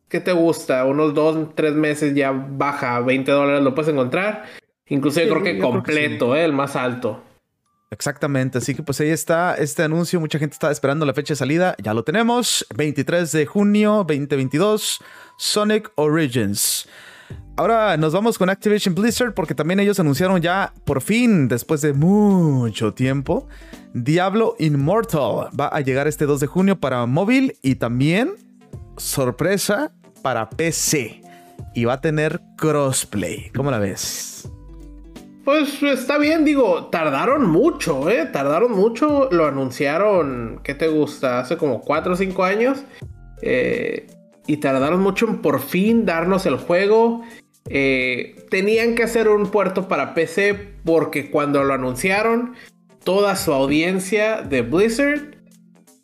¿qué 0.07 0.19
te 0.19 0.31
gusta? 0.31 0.85
Unos 0.85 1.13
dos, 1.13 1.53
tres 1.55 1.73
meses 1.73 2.15
ya 2.15 2.31
baja 2.31 2.99
20 3.01 3.29
dólares, 3.31 3.61
lo 3.61 3.75
puedes 3.75 3.91
encontrar. 3.91 4.45
Incluso 4.89 5.21
yo 5.21 5.29
creo 5.29 5.43
que 5.43 5.59
completo, 5.59 6.35
eh, 6.35 6.45
el 6.45 6.53
más 6.53 6.75
alto. 6.75 7.23
Exactamente, 7.89 8.57
así 8.57 8.75
que 8.75 8.83
pues 8.83 8.99
ahí 8.99 9.09
está 9.09 9.55
este 9.55 9.83
anuncio, 9.83 10.19
mucha 10.19 10.39
gente 10.39 10.53
está 10.53 10.69
esperando 10.71 11.05
la 11.05 11.13
fecha 11.13 11.33
de 11.33 11.37
salida, 11.37 11.75
ya 11.81 11.93
lo 11.93 12.03
tenemos, 12.03 12.67
23 12.75 13.31
de 13.31 13.45
junio 13.45 14.03
2022, 14.05 14.99
Sonic 15.37 15.91
Origins. 15.95 16.87
Ahora 17.55 17.95
nos 17.97 18.13
vamos 18.13 18.37
con 18.37 18.49
Activision 18.49 18.93
Blizzard 18.93 19.33
porque 19.33 19.55
también 19.55 19.79
ellos 19.79 19.99
anunciaron 19.99 20.41
ya 20.41 20.73
por 20.83 21.01
fin, 21.01 21.47
después 21.47 21.81
de 21.81 21.93
mucho 21.93 22.93
tiempo, 22.93 23.47
Diablo 23.93 24.55
Immortal 24.59 25.49
va 25.59 25.67
a 25.67 25.79
llegar 25.79 26.07
este 26.07 26.25
2 26.25 26.41
de 26.41 26.47
junio 26.47 26.79
para 26.79 27.05
móvil 27.05 27.57
y 27.61 27.75
también, 27.75 28.33
sorpresa, 28.97 29.91
para 30.21 30.49
PC. 30.49 31.21
Y 31.73 31.85
va 31.85 31.93
a 31.93 32.01
tener 32.01 32.41
crossplay. 32.57 33.49
¿Cómo 33.55 33.71
la 33.71 33.79
ves? 33.79 34.49
Pues 35.47 35.81
está 35.81 36.17
bien, 36.17 36.43
digo, 36.43 36.87
tardaron 36.87 37.49
mucho, 37.49 38.09
¿eh? 38.09 38.25
Tardaron 38.25 38.73
mucho, 38.73 39.29
lo 39.31 39.45
anunciaron, 39.45 40.59
¿qué 40.61 40.73
te 40.75 40.89
gusta? 40.89 41.39
Hace 41.39 41.55
como 41.55 41.79
4 41.79 42.11
o 42.11 42.15
5 42.17 42.43
años. 42.43 42.83
Eh, 43.41 44.07
y 44.45 44.57
tardaron 44.57 44.99
mucho 44.99 45.25
en 45.25 45.41
por 45.41 45.61
fin 45.61 46.05
darnos 46.05 46.45
el 46.45 46.57
juego. 46.57 47.23
Eh, 47.69 48.45
tenían 48.49 48.95
que 48.95 49.03
hacer 49.03 49.29
un 49.29 49.49
puerto 49.49 49.87
para 49.87 50.13
PC 50.13 50.53
porque 50.83 51.31
cuando 51.31 51.63
lo 51.63 51.73
anunciaron, 51.73 52.55
toda 53.05 53.37
su 53.37 53.53
audiencia 53.53 54.41
de 54.41 54.63
Blizzard 54.63 55.37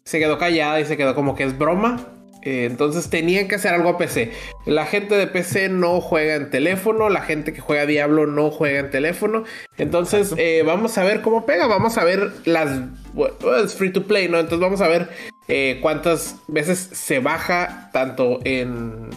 se 0.06 0.20
quedó 0.20 0.38
callada 0.38 0.80
y 0.80 0.86
se 0.86 0.96
quedó 0.96 1.16
como 1.16 1.36
que 1.36 1.44
es 1.44 1.58
broma. 1.58 2.13
Eh, 2.44 2.66
entonces 2.66 3.10
tenían 3.10 3.48
que 3.48 3.56
hacer 3.56 3.74
algo 3.74 3.90
a 3.90 3.98
PC. 3.98 4.32
La 4.66 4.86
gente 4.86 5.16
de 5.16 5.28
PC 5.28 5.70
no 5.70 6.02
juega 6.02 6.36
en 6.36 6.50
teléfono, 6.50 7.10
la 7.10 7.22
gente 7.22 7.54
que 7.54 7.62
juega 7.62 7.86
Diablo 7.86 8.28
no 8.28 8.52
juega 8.52 8.80
en 8.80 8.90
teléfono. 8.90 9.44
Entonces 9.78 10.34
eh, 10.38 10.62
vamos 10.66 10.98
a 10.98 11.04
ver 11.04 11.22
cómo 11.22 11.46
pega, 11.46 11.68
vamos 11.68 11.98
a 11.98 12.04
ver 12.04 12.32
las... 12.46 12.82
es 13.64 13.76
free 13.76 13.94
to 13.94 14.04
play, 14.04 14.28
¿no? 14.28 14.40
Entonces 14.40 14.60
vamos 14.60 14.82
a 14.82 14.88
ver 14.90 15.10
eh, 15.48 15.80
cuántas 15.82 16.36
veces 16.48 16.80
se 16.80 17.20
baja 17.20 17.90
tanto 17.94 18.40
en, 18.44 19.10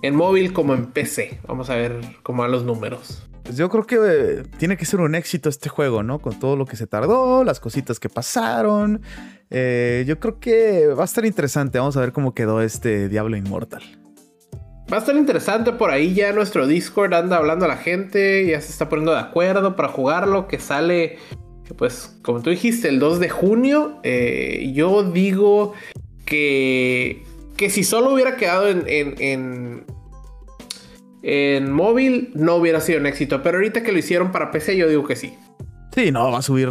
en 0.00 0.14
móvil 0.14 0.54
como 0.54 0.72
en 0.72 0.86
PC. 0.86 1.40
Vamos 1.46 1.68
a 1.68 1.76
ver 1.76 2.00
cómo 2.22 2.42
van 2.42 2.50
los 2.50 2.64
números. 2.64 3.28
Pues 3.42 3.56
yo 3.56 3.68
creo 3.70 3.86
que 3.86 4.42
tiene 4.58 4.76
que 4.76 4.84
ser 4.84 5.00
un 5.00 5.14
éxito 5.14 5.48
este 5.48 5.70
juego, 5.70 6.02
¿no? 6.02 6.18
Con 6.18 6.38
todo 6.38 6.56
lo 6.56 6.66
que 6.66 6.76
se 6.76 6.86
tardó, 6.86 7.44
las 7.44 7.60
cositas 7.60 7.98
que 7.98 8.10
pasaron. 8.10 9.00
Eh, 9.50 10.04
yo 10.06 10.18
creo 10.20 10.38
que 10.38 10.88
va 10.88 11.02
a 11.02 11.06
estar 11.06 11.24
interesante. 11.24 11.78
Vamos 11.78 11.96
a 11.96 12.00
ver 12.00 12.12
cómo 12.12 12.34
quedó 12.34 12.60
este 12.60 13.08
Diablo 13.08 13.36
Inmortal. 13.36 13.82
Va 14.92 14.96
a 14.96 15.00
estar 15.00 15.16
interesante 15.16 15.72
por 15.72 15.90
ahí 15.90 16.14
ya 16.14 16.32
nuestro 16.32 16.66
Discord 16.66 17.12
anda 17.12 17.36
hablando 17.36 17.66
a 17.66 17.68
la 17.68 17.76
gente, 17.76 18.46
ya 18.46 18.58
se 18.60 18.72
está 18.72 18.88
poniendo 18.88 19.12
de 19.12 19.20
acuerdo 19.20 19.76
para 19.76 19.88
jugarlo, 19.88 20.48
que 20.48 20.58
sale, 20.58 21.18
pues 21.76 22.18
como 22.22 22.40
tú 22.40 22.48
dijiste, 22.48 22.88
el 22.88 22.98
2 22.98 23.20
de 23.20 23.28
junio. 23.28 24.00
Eh, 24.02 24.72
yo 24.74 25.02
digo 25.02 25.74
que, 26.24 27.22
que 27.58 27.68
si 27.68 27.84
solo 27.84 28.14
hubiera 28.14 28.36
quedado 28.36 28.66
en, 28.68 28.84
en, 28.86 29.84
en 31.22 31.70
móvil, 31.70 32.30
no 32.34 32.54
hubiera 32.54 32.80
sido 32.80 32.98
un 33.00 33.06
éxito, 33.06 33.42
pero 33.42 33.58
ahorita 33.58 33.82
que 33.82 33.92
lo 33.92 33.98
hicieron 33.98 34.32
para 34.32 34.50
PC, 34.50 34.78
yo 34.78 34.88
digo 34.88 35.06
que 35.06 35.16
sí. 35.16 35.34
Sí, 35.94 36.10
no, 36.10 36.30
va 36.30 36.38
a 36.38 36.42
subir 36.42 36.70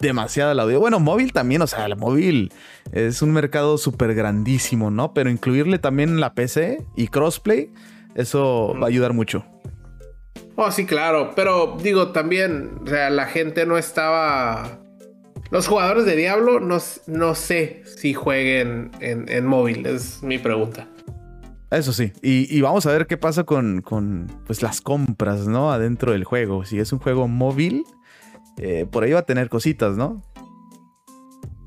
demasiado 0.00 0.52
el 0.52 0.60
audio. 0.60 0.80
Bueno, 0.80 0.98
móvil 1.00 1.32
también, 1.32 1.62
o 1.62 1.66
sea, 1.66 1.86
el 1.86 1.96
móvil 1.96 2.52
es 2.92 3.22
un 3.22 3.32
mercado 3.32 3.78
súper 3.78 4.14
grandísimo, 4.14 4.90
¿no? 4.90 5.14
Pero 5.14 5.30
incluirle 5.30 5.78
también 5.78 6.20
la 6.20 6.34
PC 6.34 6.84
y 6.96 7.08
crossplay, 7.08 7.70
eso 8.14 8.74
va 8.80 8.86
a 8.86 8.88
ayudar 8.88 9.12
mucho. 9.12 9.44
Oh, 10.56 10.70
sí, 10.70 10.84
claro, 10.84 11.32
pero 11.34 11.76
digo 11.80 12.08
también, 12.08 12.80
o 12.84 12.86
sea, 12.86 13.10
la 13.10 13.26
gente 13.26 13.66
no 13.66 13.78
estaba... 13.78 14.78
Los 15.50 15.66
jugadores 15.66 16.04
de 16.04 16.14
Diablo 16.14 16.60
no, 16.60 16.78
no 17.06 17.34
sé 17.34 17.82
si 17.84 18.14
jueguen 18.14 18.92
en, 19.00 19.46
móvil, 19.46 19.84
es 19.86 20.22
mi 20.22 20.38
pregunta. 20.38 20.86
Eso 21.70 21.92
sí, 21.92 22.12
y, 22.22 22.60
vamos 22.60 22.86
a 22.86 22.92
ver 22.92 23.06
qué 23.06 23.16
pasa 23.16 23.44
con, 23.44 23.80
con 23.80 24.26
pues, 24.46 24.62
las 24.62 24.80
compras, 24.80 25.48
¿no? 25.48 25.72
Adentro 25.72 26.12
del 26.12 26.24
juego. 26.24 26.64
Si 26.64 26.78
es 26.78 26.92
un 26.92 26.98
juego 27.00 27.26
móvil, 27.26 27.84
eh, 28.58 28.86
por 28.90 29.04
ahí 29.04 29.12
va 29.12 29.20
a 29.20 29.26
tener 29.26 29.48
cositas, 29.48 29.96
¿no? 29.96 30.22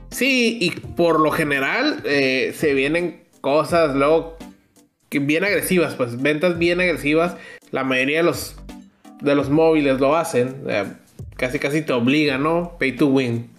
Sí, 0.10 0.58
y 0.62 0.72
por 0.72 1.20
lo 1.20 1.32
general 1.32 2.02
eh, 2.06 2.54
se 2.56 2.74
vienen 2.74 3.24
cosas 3.42 3.96
luego 3.96 4.38
bien 5.20 5.44
agresivas, 5.44 5.96
pues 5.96 6.22
ventas 6.22 6.58
bien 6.58 6.80
agresivas. 6.80 7.36
La 7.72 7.84
mayoría 7.84 8.18
de 8.18 8.24
los, 8.24 8.56
de 9.22 9.36
los 9.36 9.50
móviles 9.50 10.00
lo 10.00 10.16
hacen. 10.16 10.64
casi 11.36 11.60
casi 11.60 11.82
te 11.82 11.94
obligan, 11.94 12.44
¿no? 12.44 12.76
Pay 12.80 12.96
to 12.96 13.08
win. 13.08 13.50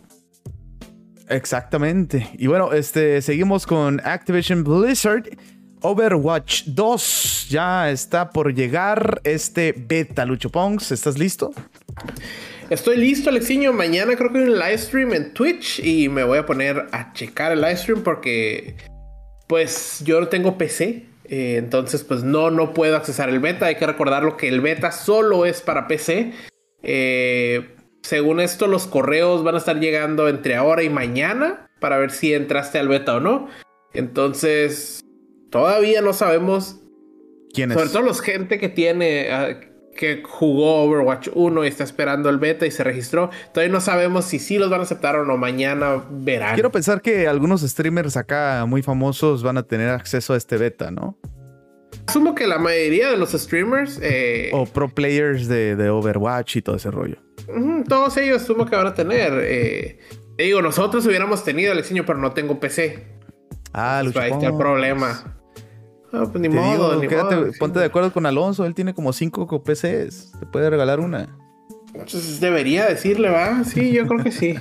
Exactamente. 1.29 2.29
Y 2.39 2.47
bueno, 2.47 2.73
este, 2.73 3.23
seguimos 3.23 3.67
con 3.67 4.01
Activision 4.05 4.63
Blizzard. 4.63 5.29
Overwatch 5.81 6.65
2 6.67 7.49
ya 7.51 7.91
está 7.91 8.31
por 8.31 8.55
llegar 8.55 9.21
este 9.25 9.75
beta, 9.77 10.25
Lucho 10.25 10.51
Pongs. 10.51 10.93
¿Estás 10.93 11.19
listo? 11.19 11.53
Estoy 12.75 12.97
listo, 12.97 13.31
Alexiño. 13.31 13.73
Mañana 13.73 14.17
creo 14.17 14.33
que 14.33 14.39
hay 14.39 14.45
un 14.49 14.59
live 14.59 14.79
stream 14.79 15.13
en 15.13 15.33
Twitch 15.33 15.79
y 15.79 16.09
me 16.09 16.25
voy 16.25 16.39
a 16.39 16.45
poner 16.45 16.87
a 16.91 17.13
checar 17.13 17.53
el 17.53 17.61
live 17.61 17.77
stream 17.77 18.03
porque 18.03 18.75
pues 19.47 20.03
yo 20.05 20.21
no 20.21 20.27
tengo 20.27 20.59
PC. 20.59 21.07
Eh, 21.27 21.55
entonces, 21.57 22.03
pues 22.03 22.25
no, 22.25 22.51
no 22.51 22.75
puedo 22.75 22.97
accesar 22.97 23.29
el 23.29 23.39
beta. 23.39 23.67
Hay 23.67 23.77
que 23.77 23.87
recordarlo 23.87 24.37
que 24.37 24.49
el 24.49 24.61
beta 24.61 24.91
solo 24.91 25.47
es 25.47 25.61
para 25.61 25.87
PC. 25.87 26.33
Eh, 26.83 27.77
según 28.03 28.41
esto, 28.41 28.67
los 28.67 28.89
correos 28.89 29.45
van 29.45 29.55
a 29.55 29.59
estar 29.59 29.79
llegando 29.79 30.29
entre 30.29 30.57
ahora 30.57 30.83
y 30.83 30.91
mañana 30.91 31.71
para 31.79 31.97
ver 31.99 32.11
si 32.11 32.35
entraste 32.35 32.81
al 32.81 32.89
beta 32.89 33.15
o 33.15 33.21
no. 33.21 33.49
Entonces, 33.93 35.01
todavía 35.51 36.01
no 36.01 36.13
sabemos. 36.13 36.81
¿Quién 37.53 37.73
Sobre 37.73 37.91
todo 37.91 38.03
los 38.03 38.21
gente 38.21 38.59
que 38.59 38.69
tiene. 38.69 39.29
Que 39.97 40.23
jugó 40.25 40.83
Overwatch 40.85 41.29
1 41.35 41.65
y 41.65 41.69
está 41.69 41.85
esperando 41.85 42.29
el 42.29 42.39
beta 42.39 42.67
y 42.67 42.71
se 42.71 42.85
registró. 42.85 43.31
Todavía 43.53 43.73
no 43.73 43.81
sabemos 43.81 44.25
si 44.25 44.39
sí 44.39 44.59
los 44.59 44.71
van 44.71 44.81
a 44.81 44.83
aceptar 44.85 45.17
o 45.17 45.25
no. 45.25 45.37
Mañana 45.37 46.05
verán. 46.11 46.55
Quiero 46.55 46.71
pensar 46.71 47.01
que 47.01 47.29
algunos 47.29 47.63
streamers 47.63 48.17
acá 48.17 48.65
muy 48.67 48.83
famosos 48.83 49.43
van 49.43 49.57
a 49.59 49.63
tener 49.63 49.91
acceso 49.91 50.35
a 50.35 50.37
este 50.37 50.57
beta, 50.57 50.91
¿no? 50.91 51.19
Asumo 52.07 52.35
que 52.35 52.47
la 52.47 52.59
mayoría 52.59 53.11
de 53.11 53.17
los 53.17 53.33
streamers. 53.33 53.99
Eh, 54.03 54.51
o 54.53 54.67
pro 54.67 54.89
players 54.89 55.49
de, 55.49 55.89
Overwatch 55.89 56.57
y 56.57 56.63
todo 56.63 56.77
ese 56.77 56.91
rollo. 56.91 57.17
todos 57.89 58.17
ellos 58.17 58.43
asumo 58.43 58.67
que 58.67 58.77
van 58.77 58.89
a 58.89 58.95
tener. 58.95 59.33
Eh, 59.43 59.99
digo, 60.37 60.61
nosotros 60.61 61.07
hubiéramos 61.07 61.45
tenido 61.45 61.73
el 61.73 61.79
diseño, 61.79 62.05
pero 62.07 62.19
no 62.19 62.33
tengo 62.33 62.61
PC. 62.61 63.07
Ah, 63.73 64.01
pues 64.03 64.17
Ahí 64.17 64.33
está 64.33 64.49
el 64.49 64.57
problema. 64.57 65.37
No, 66.15 66.31
pues 66.31 66.41
ni 66.41 66.49
modo, 66.49 67.01
Ponte 67.59 67.81
de 67.81 67.85
acuerdo 67.87 68.13
con 68.13 68.25
Alonso, 68.25 68.65
él 68.67 68.75
tiene 68.75 68.95
como 68.95 69.13
cinco 69.13 69.63
PCs. 69.63 70.33
Te 70.39 70.47
puede 70.47 70.71
regalar 70.71 71.01
una. 71.01 71.37
Entonces 71.93 72.41
debería 72.41 72.87
decirle, 72.87 73.31
¿va? 73.31 73.65
Sí, 73.65 73.93
yo 73.93 74.07
creo 74.07 74.23
que 74.23 74.31
sí. 74.31 74.55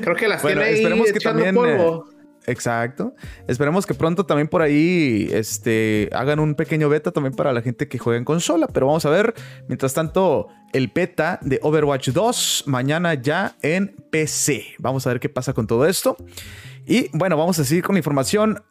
Creo 0.00 0.14
que 0.16 0.28
las 0.28 0.42
tiene 0.42 0.62
ahí 0.62 0.74
esperemos 0.74 1.12
que 1.12 1.20
también, 1.20 1.54
polvo. 1.54 2.08
Eh, 2.08 2.52
exacto. 2.52 3.14
Esperemos 3.48 3.84
que 3.84 3.94
pronto 3.94 4.26
también 4.26 4.48
por 4.48 4.62
ahí 4.62 5.28
este, 5.32 6.08
hagan 6.12 6.38
un 6.38 6.54
pequeño 6.54 6.88
beta 6.88 7.10
también 7.10 7.34
para 7.34 7.52
la 7.52 7.62
gente 7.62 7.88
que 7.88 7.98
juega 7.98 8.18
en 8.18 8.24
consola. 8.24 8.68
Pero 8.68 8.86
vamos 8.86 9.04
a 9.06 9.10
ver, 9.10 9.34
mientras 9.68 9.92
tanto, 9.92 10.48
el 10.72 10.88
beta 10.88 11.40
de 11.42 11.58
Overwatch 11.62 12.10
2 12.10 12.64
mañana 12.66 13.14
ya 13.14 13.56
en 13.62 13.96
PC. 14.10 14.74
Vamos 14.78 15.06
a 15.06 15.10
ver 15.10 15.20
qué 15.20 15.28
pasa 15.28 15.52
con 15.52 15.66
todo 15.66 15.86
esto. 15.86 16.16
Y 16.86 17.10
bueno, 17.12 17.36
vamos 17.36 17.58
a 17.58 17.64
seguir 17.64 17.82
con 17.82 17.94
la 17.94 17.98
información. 17.98 18.62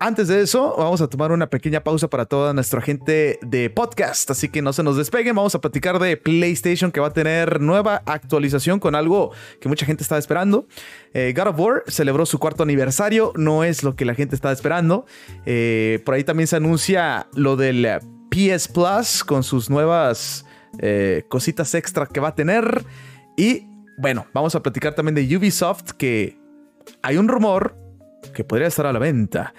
Antes 0.00 0.26
de 0.26 0.42
eso, 0.42 0.74
vamos 0.76 1.00
a 1.00 1.08
tomar 1.08 1.30
una 1.30 1.48
pequeña 1.48 1.82
pausa 1.84 2.08
para 2.08 2.26
toda 2.26 2.52
nuestra 2.52 2.80
gente 2.80 3.38
de 3.42 3.70
podcast, 3.70 4.28
así 4.28 4.48
que 4.48 4.60
no 4.60 4.72
se 4.72 4.82
nos 4.82 4.96
despeguen, 4.96 5.36
vamos 5.36 5.54
a 5.54 5.60
platicar 5.60 6.00
de 6.00 6.16
PlayStation 6.16 6.90
que 6.90 6.98
va 6.98 7.06
a 7.06 7.12
tener 7.12 7.60
nueva 7.60 8.02
actualización 8.04 8.80
con 8.80 8.96
algo 8.96 9.30
que 9.60 9.68
mucha 9.68 9.86
gente 9.86 10.02
estaba 10.02 10.18
esperando. 10.18 10.66
Eh, 11.14 11.32
God 11.34 11.46
of 11.46 11.60
War 11.60 11.84
celebró 11.86 12.26
su 12.26 12.40
cuarto 12.40 12.64
aniversario, 12.64 13.32
no 13.36 13.62
es 13.62 13.84
lo 13.84 13.94
que 13.94 14.04
la 14.04 14.14
gente 14.14 14.34
estaba 14.34 14.52
esperando. 14.52 15.06
Eh, 15.46 16.02
por 16.04 16.14
ahí 16.16 16.24
también 16.24 16.48
se 16.48 16.56
anuncia 16.56 17.28
lo 17.34 17.54
del 17.54 17.86
PS 18.30 18.68
Plus 18.68 19.22
con 19.22 19.44
sus 19.44 19.70
nuevas 19.70 20.44
eh, 20.80 21.22
cositas 21.28 21.72
extra 21.74 22.06
que 22.06 22.18
va 22.18 22.28
a 22.28 22.34
tener. 22.34 22.84
Y 23.36 23.68
bueno, 23.96 24.26
vamos 24.34 24.56
a 24.56 24.62
platicar 24.62 24.94
también 24.94 25.14
de 25.14 25.36
Ubisoft 25.36 25.92
que 25.92 26.36
hay 27.00 27.16
un 27.16 27.28
rumor 27.28 27.76
que 28.34 28.42
podría 28.42 28.66
estar 28.68 28.86
a 28.86 28.92
la 28.92 28.98
venta 28.98 29.54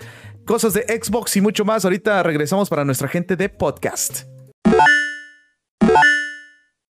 cosas 0.45 0.73
de 0.73 0.81
Xbox 0.81 1.35
y 1.35 1.41
mucho 1.41 1.65
más. 1.65 1.83
Ahorita 1.83 2.21
regresamos 2.23 2.69
para 2.69 2.85
nuestra 2.85 3.07
gente 3.07 3.35
de 3.35 3.49
podcast. 3.49 4.23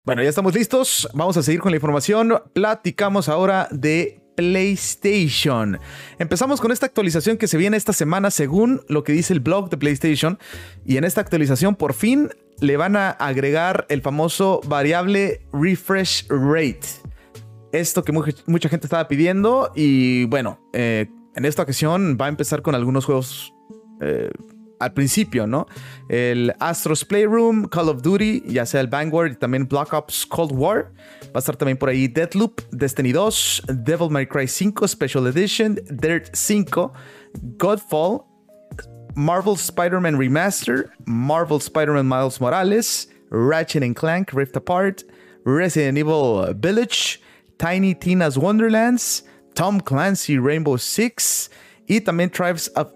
Bueno, 0.05 0.21
ya 0.21 0.29
estamos 0.29 0.53
listos. 0.53 1.07
Vamos 1.13 1.37
a 1.37 1.43
seguir 1.43 1.61
con 1.61 1.71
la 1.71 1.77
información. 1.77 2.41
Platicamos 2.53 3.29
ahora 3.29 3.69
de 3.71 4.21
PlayStation. 4.35 5.79
Empezamos 6.19 6.59
con 6.59 6.71
esta 6.71 6.87
actualización 6.87 7.37
que 7.37 7.47
se 7.47 7.57
viene 7.57 7.77
esta 7.77 7.93
semana 7.93 8.31
según 8.31 8.81
lo 8.89 9.03
que 9.03 9.13
dice 9.13 9.31
el 9.33 9.39
blog 9.39 9.69
de 9.69 9.77
PlayStation. 9.77 10.39
Y 10.85 10.97
en 10.97 11.05
esta 11.05 11.21
actualización 11.21 11.75
por 11.75 11.93
fin 11.93 12.29
le 12.59 12.75
van 12.75 12.95
a 12.95 13.11
agregar 13.11 13.85
el 13.89 14.01
famoso 14.01 14.61
variable 14.65 15.41
refresh 15.53 16.27
rate. 16.29 16.81
Esto 17.71 18.03
que 18.03 18.11
mucha 18.11 18.69
gente 18.69 18.87
estaba 18.87 19.07
pidiendo 19.07 19.71
y 19.73 20.25
bueno, 20.25 20.59
eh, 20.73 21.07
en 21.35 21.45
esta 21.45 21.63
ocasión 21.63 22.17
va 22.19 22.25
a 22.25 22.29
empezar 22.29 22.61
con 22.61 22.75
algunos 22.75 23.05
juegos 23.05 23.53
eh, 24.01 24.29
al 24.79 24.93
principio, 24.93 25.47
¿no? 25.47 25.65
El 26.09 26.53
Astro's 26.59 27.05
Playroom, 27.05 27.65
Call 27.65 27.89
of 27.89 28.01
Duty, 28.01 28.43
ya 28.47 28.65
sea 28.65 28.81
el 28.81 28.87
Vanguard 28.87 29.31
y 29.31 29.35
también 29.35 29.67
Black 29.67 29.93
Ops 29.93 30.25
Cold 30.25 30.51
War. 30.51 30.91
Va 31.27 31.35
a 31.35 31.39
estar 31.39 31.55
también 31.55 31.77
por 31.77 31.89
ahí 31.89 32.07
Deadloop, 32.07 32.61
Destiny 32.71 33.11
2, 33.11 33.63
Devil 33.83 34.09
May 34.09 34.27
Cry 34.27 34.47
5 34.47 34.87
Special 34.87 35.27
Edition, 35.27 35.79
Dirt 35.89 36.29
5, 36.33 36.93
Godfall, 37.57 38.25
Marvel 39.15 39.55
Spider-Man 39.55 40.17
Remaster, 40.17 40.89
Marvel 41.05 41.59
Spider-Man 41.59 42.07
Miles 42.07 42.41
Morales, 42.41 43.09
Ratchet 43.29 43.95
Clank 43.95 44.33
Rift 44.33 44.55
Apart, 44.55 45.03
Resident 45.45 45.97
Evil 45.97 46.53
Village, 46.55 47.21
Tiny 47.57 47.95
Tina's 47.95 48.37
Wonderlands, 48.37 49.23
Tom 49.53 49.79
Clancy 49.79 50.37
Rainbow 50.37 50.77
Six 50.77 51.51
y 51.87 52.01
también 52.01 52.29
Tribes 52.29 52.71
of 52.75 52.91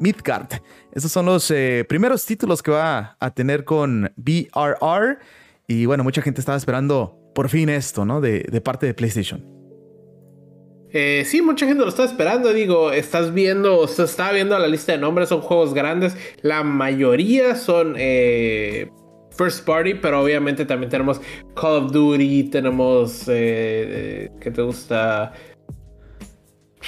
Midgard. 0.00 0.60
Esos 0.92 1.12
son 1.12 1.26
los 1.26 1.50
eh, 1.50 1.84
primeros 1.88 2.24
títulos 2.24 2.62
que 2.62 2.70
va 2.70 3.16
a 3.18 3.30
tener 3.30 3.64
con 3.64 4.12
BRR. 4.16 5.18
Y 5.66 5.86
bueno, 5.86 6.04
mucha 6.04 6.22
gente 6.22 6.40
estaba 6.40 6.56
esperando 6.56 7.18
por 7.34 7.48
fin 7.48 7.68
esto, 7.68 8.04
¿no? 8.04 8.20
De, 8.20 8.60
parte 8.64 8.86
de 8.86 8.94
PlayStation. 8.94 9.44
Eh, 10.92 11.24
sí, 11.26 11.42
mucha 11.42 11.66
gente 11.66 11.82
lo 11.82 11.88
está 11.88 12.04
esperando. 12.04 12.52
Digo, 12.52 12.92
estás 12.92 13.34
viendo, 13.34 13.86
se 13.88 14.04
está 14.04 14.32
viendo 14.32 14.58
la 14.58 14.68
lista 14.68 14.92
de 14.92 14.98
nombres, 14.98 15.28
son 15.28 15.40
juegos 15.40 15.74
grandes. 15.74 16.16
La 16.40 16.62
mayoría 16.62 17.56
son 17.56 17.94
eh, 17.98 18.88
first 19.36 19.66
party, 19.66 19.94
pero 19.94 20.22
obviamente 20.22 20.64
también 20.64 20.88
tenemos 20.88 21.20
Call 21.54 21.84
of 21.84 21.92
Duty, 21.92 22.44
tenemos, 22.44 23.24
¿qué 23.26 24.30
te 24.40 24.62
gusta? 24.62 25.32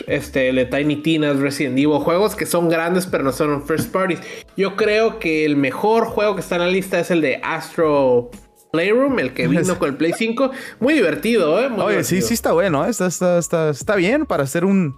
Este, 0.07 0.49
el 0.49 0.69
Tiny 0.69 0.97
Tina's 0.97 1.39
Resident 1.39 1.79
Evil, 1.79 1.99
juegos 1.99 2.37
que 2.37 2.47
son 2.47 2.69
grandes 2.69 3.07
pero 3.07 3.25
no 3.25 3.33
son 3.33 3.67
first 3.67 3.93
parties. 3.93 4.21
Yo 4.57 4.77
creo 4.77 5.19
que 5.19 5.45
el 5.45 5.57
mejor 5.57 6.07
juego 6.07 6.35
que 6.35 6.41
está 6.41 6.57
en 6.57 6.63
la 6.63 6.69
lista 6.69 6.99
es 7.01 7.11
el 7.11 7.21
de 7.21 7.41
Astro 7.43 8.31
Playroom, 8.71 9.19
el 9.19 9.35
que 9.35 9.49
vino 9.49 9.79
con 9.79 9.91
el 9.91 9.97
Play 9.97 10.13
5. 10.17 10.51
Muy 10.81 10.95
divertido, 10.95 11.61
¿eh? 11.61 11.69
Oye, 11.77 12.05
sí, 12.05 12.23
sí 12.23 12.35
está 12.35 12.53
bueno, 12.53 12.85
¿eh? 12.87 12.91
está, 12.91 13.07
está, 13.39 13.71
está, 13.71 13.97
bien 13.97 14.27
para 14.27 14.45
hacer 14.45 14.65
un 14.65 14.97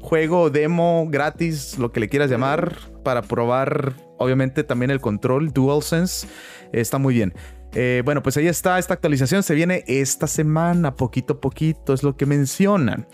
juego 0.00 0.50
demo 0.50 1.06
gratis, 1.10 1.78
lo 1.78 1.92
que 1.92 2.00
le 2.00 2.08
quieras 2.08 2.30
llamar, 2.30 2.76
para 3.04 3.22
probar, 3.22 3.94
obviamente, 4.18 4.64
también 4.64 4.90
el 4.90 5.00
control 5.00 5.52
DualSense. 5.52 6.26
Está 6.72 6.98
muy 6.98 7.14
bien. 7.14 7.34
Eh, 7.74 8.02
bueno, 8.04 8.22
pues 8.22 8.36
ahí 8.36 8.46
está, 8.46 8.78
esta 8.78 8.94
actualización 8.94 9.42
se 9.42 9.54
viene 9.54 9.84
esta 9.86 10.26
semana, 10.26 10.96
poquito 10.96 11.34
a 11.34 11.40
poquito, 11.40 11.92
es 11.92 12.02
lo 12.02 12.16
que 12.16 12.26
mencionan. 12.26 13.06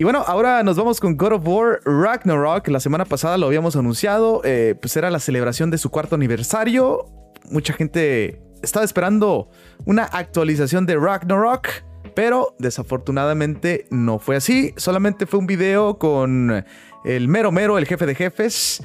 Y 0.00 0.04
bueno, 0.04 0.24
ahora 0.26 0.62
nos 0.62 0.78
vamos 0.78 0.98
con 0.98 1.18
God 1.18 1.32
of 1.34 1.46
War 1.46 1.80
Ragnarok. 1.84 2.66
La 2.68 2.80
semana 2.80 3.04
pasada 3.04 3.36
lo 3.36 3.44
habíamos 3.44 3.76
anunciado. 3.76 4.40
Eh, 4.44 4.74
pues 4.80 4.96
era 4.96 5.10
la 5.10 5.18
celebración 5.18 5.70
de 5.70 5.76
su 5.76 5.90
cuarto 5.90 6.14
aniversario. 6.14 7.04
Mucha 7.50 7.74
gente 7.74 8.40
estaba 8.62 8.82
esperando 8.82 9.50
una 9.84 10.04
actualización 10.04 10.86
de 10.86 10.96
Ragnarok. 10.96 11.68
Pero 12.14 12.56
desafortunadamente 12.58 13.84
no 13.90 14.18
fue 14.18 14.36
así. 14.36 14.72
Solamente 14.78 15.26
fue 15.26 15.38
un 15.38 15.46
video 15.46 15.98
con 15.98 16.64
el 17.04 17.28
mero 17.28 17.52
mero, 17.52 17.76
el 17.76 17.86
jefe 17.86 18.06
de 18.06 18.14
jefes, 18.14 18.82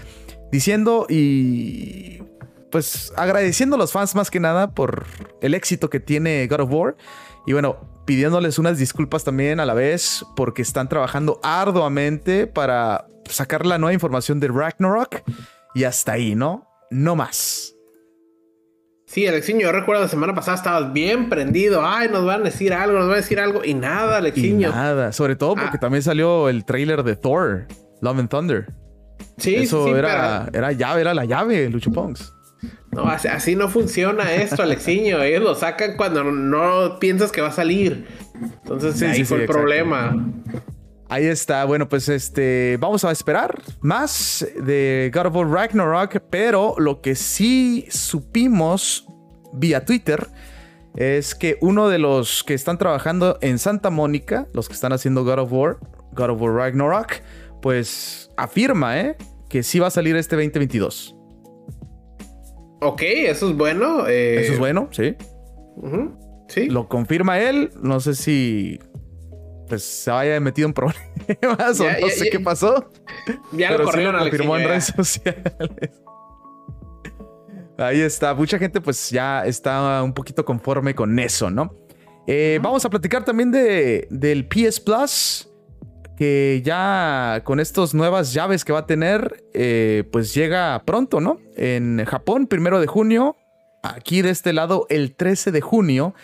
diciendo 0.52 1.06
y 1.08 2.22
pues 2.72 3.14
agradeciendo 3.16 3.78
a 3.78 3.80
los 3.80 3.94
fans 3.94 4.16
más 4.16 4.30
que 4.30 4.42
nada 4.42 4.72
por 4.72 5.06
el 5.42 5.54
éxito 5.54 5.90
que 5.90 6.02
tiene 6.02 6.46
God 6.48 6.60
of 6.60 6.74
War. 6.74 6.98
Y 7.46 7.54
bueno, 7.54 7.78
pidiéndoles 8.06 8.60
unas 8.60 8.78
disculpas 8.78 9.24
también 9.24 9.60
a 9.60 9.66
la 9.66 9.74
vez 9.74 10.26
porque 10.36 10.62
están 10.62 10.90
trabajando 10.90 11.40
arduamente 11.44 12.48
para 12.48 13.08
sacar 13.26 13.66
la 13.66 13.78
nueva 13.78 13.94
información 13.94 14.40
de 14.40 14.48
Ragnarok. 14.48 15.24
Y 15.74 15.84
hasta 15.84 16.14
ahí, 16.14 16.36
¿no? 16.36 16.68
No 16.90 17.16
más. 17.16 17.76
Sí, 19.08 19.28
Alexiño, 19.28 19.62
yo 19.62 19.72
recuerdo 19.72 20.02
la 20.02 20.08
semana 20.08 20.34
pasada 20.34 20.58
estabas 20.58 20.92
bien 20.92 21.30
prendido. 21.30 21.86
Ay, 21.86 22.10
nos 22.10 22.26
van 22.26 22.42
a 22.42 22.46
decir 22.46 22.74
algo, 22.74 22.98
nos 22.98 23.08
van 23.08 23.14
a 23.14 23.22
decir 23.22 23.40
algo. 23.40 23.64
Y 23.64 23.74
nada, 23.74 24.18
Alexiño. 24.18 24.72
nada, 24.72 25.12
sobre 25.14 25.36
todo 25.36 25.56
porque 25.56 25.78
ah. 25.78 25.80
también 25.80 26.02
salió 26.02 26.50
el 26.50 26.66
trailer 26.66 27.04
de 27.04 27.16
Thor, 27.16 27.68
Love 28.02 28.20
and 28.20 28.30
Thunder. 28.30 28.74
Sí, 29.38 29.56
Eso 29.56 29.86
sí, 29.86 29.92
era, 29.92 30.50
era 30.54 30.72
llave, 30.72 31.02
era 31.02 31.14
la 31.14 31.26
llave, 31.26 31.70
Lucho 31.70 31.92
Pongs. 31.92 32.35
No, 32.92 33.04
así, 33.08 33.56
no 33.56 33.68
funciona 33.70 34.34
esto, 34.34 34.64
Alexiño. 34.64 35.22
Ellos 35.22 35.44
lo 35.44 35.56
sacan 35.56 35.98
cuando 35.98 36.24
no 36.24 36.98
piensas 37.00 37.32
que 37.32 37.42
va 37.42 37.50
a 37.50 37.52
salir. 37.52 38.08
Entonces 38.64 39.02
ahí 39.02 39.26
fue 39.26 39.42
el 39.42 39.46
problema. 39.46 40.16
Ahí 41.10 41.26
está. 41.26 41.66
Bueno, 41.66 41.90
pues 41.90 42.10
este. 42.10 42.78
Vamos 42.80 43.04
a 43.04 43.12
esperar 43.12 43.62
más 43.82 44.48
de 44.62 45.12
God 45.14 45.28
of 45.28 45.36
War 45.36 45.48
Ragnarok. 45.50 46.22
Pero 46.30 46.76
lo 46.78 47.02
que 47.02 47.16
sí 47.16 47.86
supimos 47.90 49.08
vía 49.54 49.86
Twitter 49.86 50.28
es 50.96 51.36
que 51.36 51.58
uno 51.62 51.90
de 51.90 52.00
los 52.00 52.44
que 52.44 52.54
están 52.54 52.78
trabajando 52.78 53.38
en 53.42 53.60
Santa 53.60 53.90
Mónica, 53.90 54.48
los 54.54 54.68
que 54.68 54.74
están 54.74 54.94
haciendo 54.94 55.24
God 55.26 55.40
of 55.40 55.52
War, 55.52 55.78
God 56.14 56.30
of 56.30 56.42
War 56.42 56.54
Ragnarok, 56.54 57.14
pues 57.62 58.32
afirma, 58.38 59.00
¿eh? 59.00 59.18
que 59.50 59.64
sí 59.64 59.80
va 59.80 59.88
a 59.88 59.92
salir 59.92 60.16
este 60.16 60.36
2022. 60.36 61.15
Ok, 62.82 63.02
eso 63.02 63.50
es 63.50 63.56
bueno. 63.56 64.08
Eh. 64.08 64.42
Eso 64.42 64.54
es 64.54 64.60
bueno, 64.60 64.90
sí. 64.92 65.16
Sí. 66.48 66.68
Lo 66.68 66.88
confirma 66.88 67.40
él. 67.40 67.72
No 67.82 68.00
sé 68.00 68.16
si 68.16 68.80
pues 69.68 69.84
se 69.84 70.12
haya 70.12 70.40
metido 70.40 70.68
en 70.68 70.74
problemas 70.74 71.00
o 71.80 71.90
no 72.02 72.10
sé 72.10 72.30
qué 72.30 72.40
pasó. 72.40 72.92
Ya 73.52 73.72
lo 73.72 73.84
corrieron 73.84 74.14
sí 74.14 74.26
lo 74.26 74.30
confirmó 74.30 74.58
en 74.58 74.68
redes 74.68 74.86
sociales. 74.96 75.92
Ahí 77.78 78.00
está. 78.02 78.34
Mucha 78.34 78.58
gente 78.58 78.80
pues 78.80 79.10
ya 79.10 79.46
está 79.46 80.02
un 80.04 80.14
poquito 80.14 80.46
conforme 80.46 80.96
con 80.96 81.18
eso, 81.20 81.50
¿no? 81.50 81.76
Eh, 82.28 82.60
vamos 82.62 82.84
a 82.86 82.90
platicar 82.90 83.24
también 83.24 83.52
de, 83.52 84.08
del 84.10 84.48
PS 84.48 84.80
Plus, 84.80 85.50
que 86.18 86.62
ya 86.64 87.42
con 87.44 87.60
estas 87.60 87.94
nuevas 87.94 88.34
llaves 88.34 88.66
que 88.66 88.74
va 88.74 88.80
a 88.80 88.86
tener, 88.88 89.44
eh, 89.54 90.04
pues 90.12 90.34
llega 90.34 90.82
pronto, 90.86 91.20
¿no? 91.22 91.40
En 91.56 92.04
Japón, 92.06 92.48
primero 92.48 92.80
de 92.80 92.88
junio. 92.88 93.36
Aquí 93.84 94.22
de 94.22 94.32
este 94.32 94.54
lado, 94.54 94.88
el 94.90 95.16
13 95.16 95.52
de 95.52 95.62
junio 95.62 96.16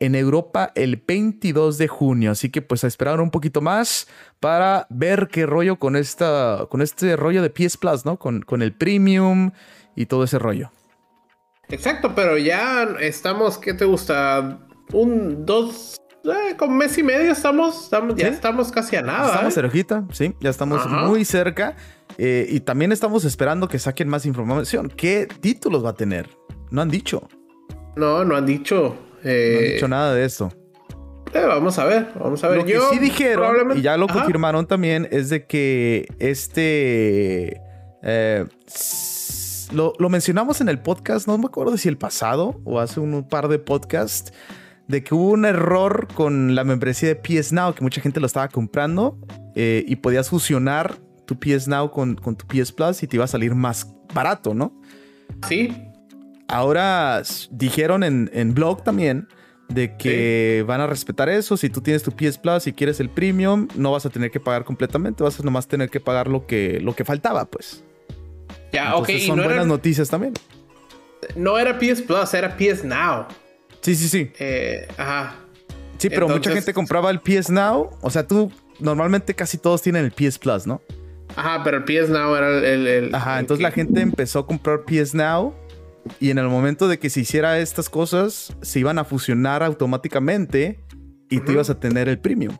en 0.00 0.14
Europa 0.14 0.72
el 0.74 0.96
22 0.96 1.78
de 1.78 1.86
junio. 1.86 2.32
Así 2.32 2.50
que 2.50 2.62
pues 2.62 2.82
a 2.82 2.86
esperar 2.86 3.20
un 3.20 3.30
poquito 3.30 3.60
más 3.60 4.08
para 4.40 4.86
ver 4.90 5.28
qué 5.30 5.46
rollo 5.46 5.78
con, 5.78 5.94
esta, 5.94 6.66
con 6.70 6.82
este 6.82 7.14
rollo 7.16 7.42
de 7.42 7.50
PS 7.50 7.76
Plus, 7.76 8.04
¿no? 8.04 8.18
Con, 8.18 8.40
con 8.40 8.62
el 8.62 8.72
premium 8.72 9.52
y 9.94 10.06
todo 10.06 10.24
ese 10.24 10.38
rollo. 10.38 10.72
Exacto, 11.68 12.14
pero 12.16 12.36
ya 12.36 12.82
estamos, 12.98 13.58
¿qué 13.58 13.74
te 13.74 13.84
gusta? 13.84 14.58
Un, 14.92 15.46
dos, 15.46 16.00
eh, 16.24 16.56
con 16.56 16.76
mes 16.76 16.96
y 16.98 17.02
medio 17.02 17.32
estamos, 17.32 17.84
estamos 17.84 18.14
ya 18.16 18.28
estamos 18.28 18.70
casi 18.70 18.96
a 18.96 19.02
nada. 19.02 19.26
Estamos 19.26 19.52
¿eh? 19.52 19.60
cerquita, 19.60 20.04
sí, 20.12 20.34
ya 20.40 20.50
estamos 20.50 20.86
muy 20.88 21.24
cerca. 21.24 21.76
Eh, 22.18 22.46
y 22.50 22.60
también 22.60 22.92
estamos 22.92 23.24
esperando 23.24 23.68
que 23.68 23.78
saquen 23.78 24.08
más 24.08 24.26
información. 24.26 24.92
¿Qué 24.94 25.28
títulos 25.40 25.84
va 25.84 25.90
a 25.90 25.94
tener? 25.94 26.28
No 26.70 26.82
han 26.82 26.88
dicho. 26.88 27.28
No, 27.96 28.24
no 28.24 28.36
han 28.36 28.46
dicho. 28.46 28.96
no 29.22 29.30
han 29.30 29.64
dicho 29.64 29.88
nada 29.88 30.14
de 30.14 30.24
eso. 30.24 30.52
vamos 31.32 31.78
a 31.78 31.84
ver, 31.84 32.08
vamos 32.18 32.42
a 32.44 32.48
ver. 32.48 32.58
Lo 32.58 32.64
que 32.64 32.78
sí 32.90 32.98
dijeron, 32.98 33.78
y 33.78 33.82
ya 33.82 33.96
lo 33.96 34.06
confirmaron 34.06 34.66
también, 34.66 35.08
es 35.10 35.30
de 35.30 35.46
que 35.46 36.08
este 36.18 37.60
lo, 39.72 40.08
mencionamos 40.08 40.60
en 40.60 40.68
el 40.68 40.78
podcast, 40.78 41.26
no 41.26 41.38
me 41.38 41.46
acuerdo 41.46 41.76
si 41.76 41.88
el 41.88 41.96
pasado 41.96 42.60
o 42.64 42.80
hace 42.80 43.00
un 43.00 43.26
par 43.28 43.48
de 43.48 43.58
podcasts, 43.58 44.32
de 44.90 45.04
que 45.04 45.14
hubo 45.14 45.30
un 45.30 45.44
error 45.44 46.08
con 46.14 46.56
la 46.56 46.64
membresía 46.64 47.08
de 47.08 47.14
PS 47.14 47.52
Now, 47.52 47.74
que 47.74 47.82
mucha 47.82 48.00
gente 48.00 48.18
lo 48.18 48.26
estaba 48.26 48.48
comprando 48.48 49.16
eh, 49.54 49.84
y 49.86 49.96
podías 49.96 50.28
fusionar 50.28 50.98
tu 51.26 51.38
PS 51.38 51.68
Now 51.68 51.92
con, 51.92 52.16
con, 52.16 52.36
tu 52.36 52.44
PS 52.46 52.72
Plus 52.72 53.02
y 53.04 53.06
te 53.06 53.16
iba 53.16 53.24
a 53.24 53.28
salir 53.28 53.54
más 53.54 53.94
barato, 54.12 54.52
¿no? 54.52 54.80
Sí. 55.48 55.72
Ahora 56.48 57.22
dijeron 57.52 58.02
en, 58.02 58.54
blog 58.54 58.82
también 58.82 59.28
de 59.68 59.96
que 59.96 60.64
van 60.66 60.80
a 60.80 60.88
respetar 60.88 61.28
eso. 61.28 61.56
Si 61.56 61.70
tú 61.70 61.80
tienes 61.80 62.02
tu 62.02 62.10
PS 62.10 62.38
Plus 62.38 62.66
y 62.66 62.72
quieres 62.72 62.98
el 62.98 63.08
premium, 63.08 63.68
no 63.76 63.92
vas 63.92 64.06
a 64.06 64.10
tener 64.10 64.32
que 64.32 64.40
pagar 64.40 64.64
completamente, 64.64 65.22
vas 65.22 65.38
a 65.38 65.44
nomás 65.44 65.68
tener 65.68 65.88
que 65.88 66.00
pagar 66.00 66.26
lo 66.26 66.46
que, 66.46 66.80
lo 66.80 66.96
que 66.96 67.04
faltaba, 67.04 67.44
pues. 67.44 67.84
Ya, 68.72 68.96
ok. 68.96 69.10
Son 69.24 69.40
buenas 69.40 69.68
noticias 69.68 70.10
también. 70.10 70.34
No 71.36 71.56
era 71.60 71.78
PS 71.78 72.02
Plus, 72.02 72.34
era 72.34 72.56
PS 72.56 72.84
Now. 72.84 73.26
Sí, 73.80 73.94
sí, 73.94 74.08
sí. 74.08 74.32
Eh, 74.38 74.86
ajá. 74.96 75.36
Sí, 75.98 76.08
pero 76.08 76.28
mucha 76.28 76.50
gente 76.52 76.72
compraba 76.72 77.10
el 77.10 77.20
PS 77.20 77.50
Now. 77.50 77.90
O 78.00 78.10
sea, 78.10 78.26
tú 78.26 78.50
normalmente 78.78 79.34
casi 79.34 79.58
todos 79.58 79.82
tienen 79.82 80.04
el 80.04 80.12
PS 80.12 80.38
Plus, 80.38 80.66
¿no? 80.66 80.80
Ajá, 81.36 81.62
pero 81.62 81.78
el 81.78 81.84
PS 81.84 82.10
Now 82.10 82.34
era 82.34 82.58
el. 82.58 83.14
ajá, 83.14 83.38
entonces 83.38 83.62
la 83.62 83.70
gente 83.70 84.00
empezó 84.00 84.40
a 84.40 84.46
comprar 84.46 84.84
PS 84.84 85.14
Now. 85.14 85.54
Y 86.18 86.30
en 86.30 86.38
el 86.38 86.48
momento 86.48 86.88
de 86.88 86.98
que 86.98 87.10
se 87.10 87.20
hiciera 87.20 87.58
estas 87.58 87.90
cosas, 87.90 88.56
se 88.62 88.80
iban 88.80 88.98
a 88.98 89.04
fusionar 89.04 89.62
automáticamente 89.62 90.80
y 91.28 91.40
tú 91.40 91.52
ibas 91.52 91.68
a 91.68 91.78
tener 91.78 92.08
el 92.08 92.18
premium. 92.18 92.56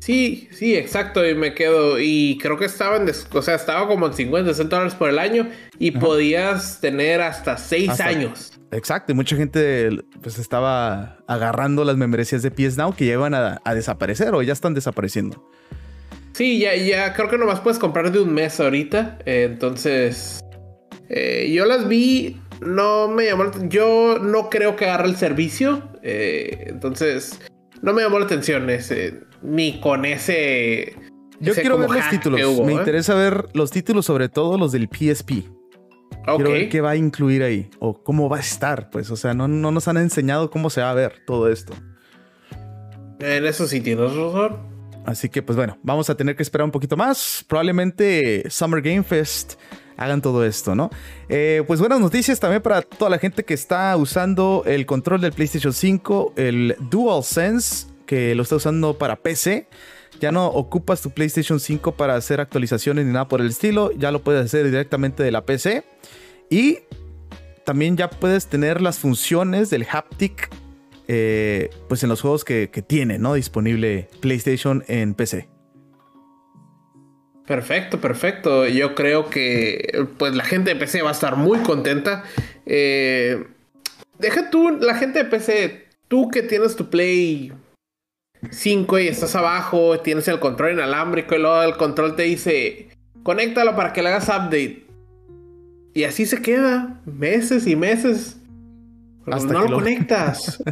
Sí, 0.00 0.48
sí, 0.50 0.74
exacto. 0.74 1.26
Y 1.26 1.34
me 1.36 1.54
quedo. 1.54 2.00
Y 2.00 2.38
creo 2.42 2.58
que 2.58 2.64
estaba 2.64 2.96
en. 2.96 3.08
O 3.08 3.42
sea, 3.42 3.54
estaba 3.54 3.86
como 3.86 4.06
en 4.06 4.12
50, 4.12 4.50
60 4.50 4.76
dólares 4.76 4.96
por 4.96 5.08
el 5.08 5.18
año. 5.20 5.48
Y 5.78 5.92
podías 5.92 6.80
tener 6.80 7.20
hasta 7.20 7.56
6 7.56 8.00
años. 8.00 8.60
Exacto. 8.72 9.12
Y 9.12 9.14
mucha 9.14 9.36
gente 9.36 9.90
pues 10.22 10.38
estaba 10.38 11.18
agarrando 11.26 11.84
las 11.84 11.96
membresías 11.96 12.42
de 12.42 12.50
PS 12.50 12.76
Now 12.76 12.94
que 12.94 13.06
ya 13.06 13.12
iban 13.12 13.34
a, 13.34 13.60
desaparecer 13.74 14.34
o 14.34 14.42
ya 14.42 14.52
están 14.52 14.74
desapareciendo. 14.74 15.48
Sí, 16.32 16.58
ya, 16.58 16.74
ya 16.74 17.12
creo 17.12 17.28
que 17.28 17.36
nomás 17.36 17.60
puedes 17.60 17.78
comprar 17.78 18.10
de 18.10 18.20
un 18.20 18.32
mes 18.32 18.58
ahorita. 18.58 19.18
entonces. 19.26 20.40
Eh, 21.08 21.52
yo 21.54 21.66
las 21.66 21.86
vi. 21.86 22.40
No 22.60 23.08
me 23.08 23.26
llamó. 23.26 23.50
Yo 23.68 24.18
no 24.18 24.48
creo 24.48 24.76
que 24.76 24.86
agarre 24.86 25.08
el 25.08 25.16
servicio. 25.16 25.90
Eh, 26.02 26.64
entonces. 26.66 27.38
No 27.82 27.92
me 27.92 28.02
llamó 28.02 28.18
la 28.18 28.26
atención 28.26 28.70
ese 28.70 29.20
ni 29.42 29.80
con 29.80 30.04
ese. 30.04 30.96
Yo 31.40 31.54
quiero 31.54 31.76
ver 31.76 31.90
los 31.90 32.10
títulos. 32.10 32.60
Me 32.60 32.72
¿eh? 32.72 32.76
interesa 32.76 33.14
ver 33.14 33.46
los 33.52 33.70
títulos, 33.70 34.06
sobre 34.06 34.28
todo 34.28 34.56
los 34.56 34.72
del 34.72 34.88
PSP. 34.88 35.44
Quiero 36.24 36.50
ver 36.52 36.68
qué 36.68 36.80
va 36.80 36.90
a 36.90 36.96
incluir 36.96 37.42
ahí 37.42 37.70
o 37.78 38.02
cómo 38.02 38.28
va 38.28 38.38
a 38.38 38.40
estar. 38.40 38.90
Pues, 38.90 39.10
o 39.10 39.16
sea, 39.16 39.34
no, 39.34 39.48
no 39.48 39.70
nos 39.70 39.88
han 39.88 39.96
enseñado 39.96 40.50
cómo 40.50 40.70
se 40.70 40.80
va 40.80 40.90
a 40.90 40.94
ver 40.94 41.22
todo 41.26 41.48
esto. 41.48 41.74
En 43.18 43.44
eso 43.44 43.66
sí 43.66 43.80
tienes 43.80 44.14
razón. 44.14 44.72
Así 45.04 45.28
que, 45.28 45.42
pues 45.42 45.56
bueno, 45.56 45.78
vamos 45.82 46.10
a 46.10 46.16
tener 46.16 46.36
que 46.36 46.42
esperar 46.42 46.64
un 46.64 46.70
poquito 46.70 46.96
más. 46.96 47.44
Probablemente 47.48 48.48
Summer 48.50 48.80
Game 48.80 49.02
Fest 49.02 49.54
hagan 49.96 50.22
todo 50.22 50.44
esto, 50.44 50.74
¿no? 50.74 50.90
Eh, 51.28 51.62
pues 51.66 51.80
buenas 51.80 52.00
noticias 52.00 52.38
también 52.40 52.62
para 52.62 52.82
toda 52.82 53.10
la 53.10 53.18
gente 53.18 53.44
que 53.44 53.54
está 53.54 53.96
usando 53.96 54.62
el 54.66 54.86
control 54.86 55.20
del 55.20 55.32
PlayStation 55.32 55.72
5, 55.72 56.34
el 56.36 56.76
DualSense 56.90 57.88
que 58.06 58.34
lo 58.34 58.42
está 58.42 58.56
usando 58.56 58.98
para 58.98 59.16
PC. 59.16 59.68
Ya 60.20 60.30
no 60.30 60.46
ocupas 60.46 61.02
tu 61.02 61.10
PlayStation 61.10 61.58
5 61.58 61.92
para 61.92 62.14
hacer 62.14 62.40
actualizaciones 62.40 63.06
ni 63.06 63.12
nada 63.12 63.28
por 63.28 63.40
el 63.40 63.48
estilo. 63.48 63.90
Ya 63.92 64.10
lo 64.12 64.22
puedes 64.22 64.44
hacer 64.44 64.64
directamente 64.66 65.22
de 65.22 65.32
la 65.32 65.44
PC. 65.44 65.84
Y 66.48 66.78
también 67.64 67.96
ya 67.96 68.08
puedes 68.10 68.46
tener 68.46 68.80
las 68.80 68.98
funciones 68.98 69.70
del 69.70 69.86
haptic 69.90 70.50
eh, 71.08 71.70
pues 71.88 72.02
en 72.02 72.08
los 72.08 72.20
juegos 72.20 72.44
que, 72.44 72.68
tiene, 72.86 73.18
¿no? 73.18 73.34
Disponible 73.34 74.08
PlayStation 74.20 74.84
en 74.88 75.14
PC. 75.14 75.48
Perfecto, 77.46 78.00
perfecto. 78.00 78.66
Yo 78.68 78.94
creo 78.94 79.28
que 79.28 80.06
pues 80.16 80.34
la 80.34 80.44
gente 80.44 80.72
de 80.72 80.76
PC 80.76 81.02
va 81.02 81.10
a 81.10 81.12
estar 81.12 81.36
muy 81.36 81.58
contenta. 81.58 82.24
Eh, 82.66 83.44
deja 84.18 84.48
tú, 84.50 84.70
la 84.70 84.94
gente 84.94 85.24
de 85.24 85.24
PC, 85.28 85.88
tú 86.08 86.28
que 86.30 86.42
tienes 86.42 86.76
tu 86.76 86.88
Play 86.88 87.52
5 88.50 88.98
y 88.98 89.08
estás 89.08 89.34
abajo, 89.36 90.00
tienes 90.00 90.26
el 90.28 90.40
control 90.40 90.72
inalámbrico 90.72 91.34
y 91.34 91.38
luego 91.38 91.62
el 91.62 91.76
control 91.76 92.16
te 92.16 92.24
dice, 92.24 92.88
conéctalo 93.22 93.76
para 93.76 93.92
que 93.92 94.02
le 94.02 94.08
hagas 94.08 94.28
update. 94.28 94.86
Y 95.94 96.04
así 96.04 96.26
se 96.26 96.40
queda, 96.40 97.00
meses 97.04 97.66
y 97.66 97.76
meses. 97.76 98.38
Hasta 99.26 99.52
no 99.52 99.66
lo, 99.66 99.76
conectas. 99.76 100.62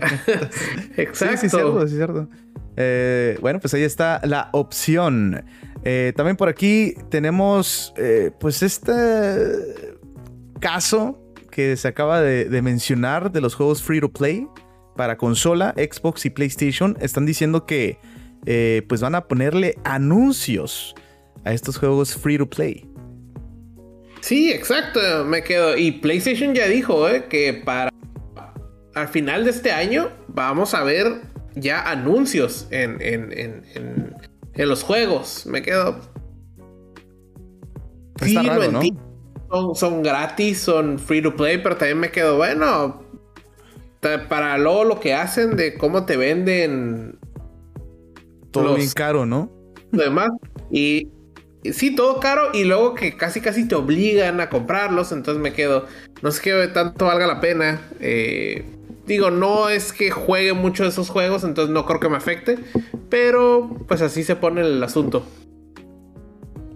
Exacto. 0.96 1.36
Sí, 1.40 1.48
sí, 1.48 1.48
cierto, 1.50 1.88
sí, 1.88 1.96
cierto. 1.96 2.28
Eh, 2.76 3.38
bueno, 3.40 3.60
pues 3.60 3.74
ahí 3.74 3.82
está 3.82 4.20
la 4.24 4.48
opción. 4.52 5.44
Eh, 5.84 6.12
también 6.16 6.36
por 6.36 6.48
aquí 6.48 6.94
tenemos, 7.10 7.92
eh, 7.96 8.32
pues, 8.40 8.62
este 8.62 8.92
caso 10.58 11.22
que 11.50 11.76
se 11.76 11.88
acaba 11.88 12.20
de 12.20 12.62
mencionar 12.62 13.30
de 13.32 13.40
los 13.40 13.54
juegos 13.54 13.82
free 13.82 14.00
to 14.00 14.10
play 14.10 14.46
para 14.96 15.16
consola, 15.16 15.74
Xbox 15.76 16.26
y 16.26 16.30
PlayStation 16.30 16.96
están 17.00 17.26
diciendo 17.26 17.66
que 17.66 17.98
eh, 18.46 18.82
pues 18.88 19.00
van 19.00 19.14
a 19.14 19.26
ponerle 19.28 19.76
anuncios 19.84 20.94
a 21.44 21.52
estos 21.52 21.78
juegos 21.78 22.14
free 22.14 22.38
to 22.38 22.48
play. 22.48 22.88
Sí, 24.20 24.52
exacto, 24.52 25.24
me 25.24 25.42
quedo. 25.42 25.76
Y 25.76 25.92
PlayStation 25.92 26.54
ya 26.54 26.66
dijo 26.66 27.08
eh, 27.08 27.24
que 27.28 27.54
para 27.54 27.90
al 28.94 29.08
final 29.08 29.44
de 29.44 29.50
este 29.50 29.72
año 29.72 30.10
vamos 30.28 30.74
a 30.74 30.82
ver 30.84 31.22
ya 31.54 31.90
anuncios 31.90 32.66
en, 32.70 33.00
en, 33.00 33.32
en, 33.32 34.68
los 34.68 34.82
juegos. 34.82 35.46
Me 35.46 35.62
quedo. 35.62 36.00
Está 38.20 38.42
raro, 38.42 38.70
¿no? 38.70 38.80
son, 39.50 39.74
son 39.74 40.02
gratis, 40.02 40.60
son 40.60 40.98
free 40.98 41.22
to 41.22 41.34
play, 41.34 41.58
pero 41.58 41.76
también 41.76 41.98
me 41.98 42.10
quedo, 42.10 42.36
bueno, 42.36 43.02
para 44.00 44.56
luego 44.58 44.84
lo 44.84 45.00
que 45.00 45.14
hacen 45.14 45.56
de 45.56 45.74
cómo 45.74 46.06
te 46.06 46.16
venden. 46.16 47.18
Todo 48.50 48.74
bien 48.74 48.90
caro, 48.90 49.26
¿no? 49.26 49.50
Demás. 49.92 50.30
Y 50.70 51.08
sí, 51.64 51.94
todo 51.94 52.20
caro 52.20 52.50
y 52.52 52.64
luego 52.64 52.94
que 52.94 53.16
casi 53.16 53.40
casi 53.40 53.68
te 53.68 53.74
obligan 53.74 54.40
a 54.40 54.48
comprarlos. 54.48 55.12
Entonces 55.12 55.42
me 55.42 55.52
quedo. 55.52 55.86
No 56.22 56.30
sé 56.30 56.42
qué 56.42 56.68
tanto 56.68 57.06
valga 57.06 57.26
la 57.26 57.40
pena. 57.40 57.80
Eh, 58.00 58.64
digo, 59.06 59.30
no 59.30 59.68
es 59.68 59.92
que 59.92 60.10
juegue 60.10 60.54
mucho 60.54 60.84
de 60.84 60.88
esos 60.88 61.10
juegos, 61.10 61.44
entonces 61.44 61.72
no 61.72 61.84
creo 61.84 62.00
que 62.00 62.08
me 62.08 62.16
afecte. 62.16 62.58
Pero 63.08 63.76
pues 63.86 64.00
así 64.02 64.24
se 64.24 64.36
pone 64.36 64.62
el 64.62 64.82
asunto. 64.82 65.24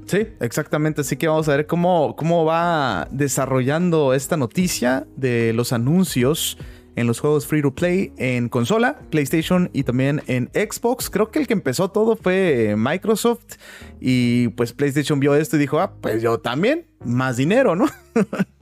Sí, 0.07 0.29
exactamente. 0.41 1.01
Así 1.01 1.17
que 1.17 1.27
vamos 1.27 1.49
a 1.49 1.57
ver 1.57 1.67
cómo, 1.67 2.15
cómo 2.17 2.45
va 2.45 3.09
desarrollando 3.11 4.13
esta 4.13 4.37
noticia 4.37 5.07
de 5.17 5.53
los 5.55 5.73
anuncios 5.73 6.59
en 6.97 7.07
los 7.07 7.21
juegos 7.21 7.47
free 7.47 7.63
to 7.63 7.75
play 7.75 8.13
en 8.17 8.49
consola, 8.49 8.99
PlayStation 9.11 9.71
y 9.73 9.83
también 9.83 10.23
en 10.27 10.51
Xbox. 10.55 11.11
Creo 11.11 11.31
que 11.31 11.39
el 11.39 11.47
que 11.47 11.53
empezó 11.53 11.91
todo 11.91 12.17
fue 12.17 12.75
Microsoft 12.77 13.57
y 14.01 14.49
pues 14.49 14.73
PlayStation 14.73 15.21
vio 15.21 15.35
esto 15.35 15.57
y 15.57 15.59
dijo, 15.59 15.81
ah, 15.81 15.95
pues 16.01 16.23
yo 16.23 16.39
también, 16.39 16.87
más 17.05 17.37
dinero, 17.37 17.75
¿no? 17.75 17.87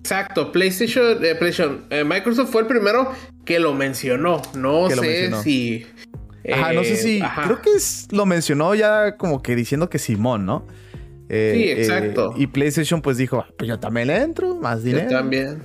Exacto, 0.00 0.52
PlayStation, 0.52 1.22
eh, 1.22 1.34
PlayStation 1.34 1.84
eh, 1.90 2.04
Microsoft 2.04 2.50
fue 2.50 2.62
el 2.62 2.66
primero 2.66 3.12
que 3.44 3.58
lo 3.58 3.74
mencionó. 3.74 4.40
No 4.54 4.88
sé 4.88 5.30
si... 5.42 5.86
Ajá, 6.50 6.72
no 6.72 6.82
sé 6.82 6.96
si... 6.96 7.18
Eh, 7.18 7.24
creo 7.44 7.60
que 7.60 7.70
lo 8.10 8.24
mencionó 8.24 8.74
ya 8.74 9.16
como 9.16 9.42
que 9.42 9.54
diciendo 9.54 9.90
que 9.90 9.98
Simón, 9.98 10.46
¿no? 10.46 10.66
sí, 11.28 11.70
exacto. 11.70 12.32
y 12.36 12.46
PlayStation 12.46 13.02
pues 13.02 13.18
dijo, 13.18 13.40
ah, 13.40 13.52
pues 13.58 13.68
yo 13.68 13.78
también 13.78 14.06
le 14.06 14.16
entro, 14.16 14.54
más 14.54 14.82
dinero. 14.82 15.10
Yo 15.10 15.18
también. 15.18 15.62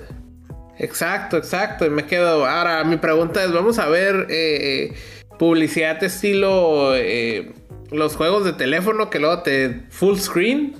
Exacto, 0.78 1.36
exacto. 1.36 1.86
Y 1.86 1.90
me 1.90 2.06
quedo. 2.06 2.46
Ahora, 2.46 2.84
mi 2.84 2.96
pregunta 2.96 3.42
es: 3.44 3.52
¿vamos 3.52 3.78
a 3.78 3.88
ver 3.88 4.26
eh, 4.30 4.94
publicidad 5.38 6.00
de 6.00 6.06
estilo 6.06 6.94
eh, 6.94 7.52
los 7.90 8.16
juegos 8.16 8.44
de 8.44 8.52
teléfono 8.52 9.10
que 9.10 9.18
luego 9.18 9.42
te 9.42 9.84
full 9.90 10.16
screen? 10.16 10.74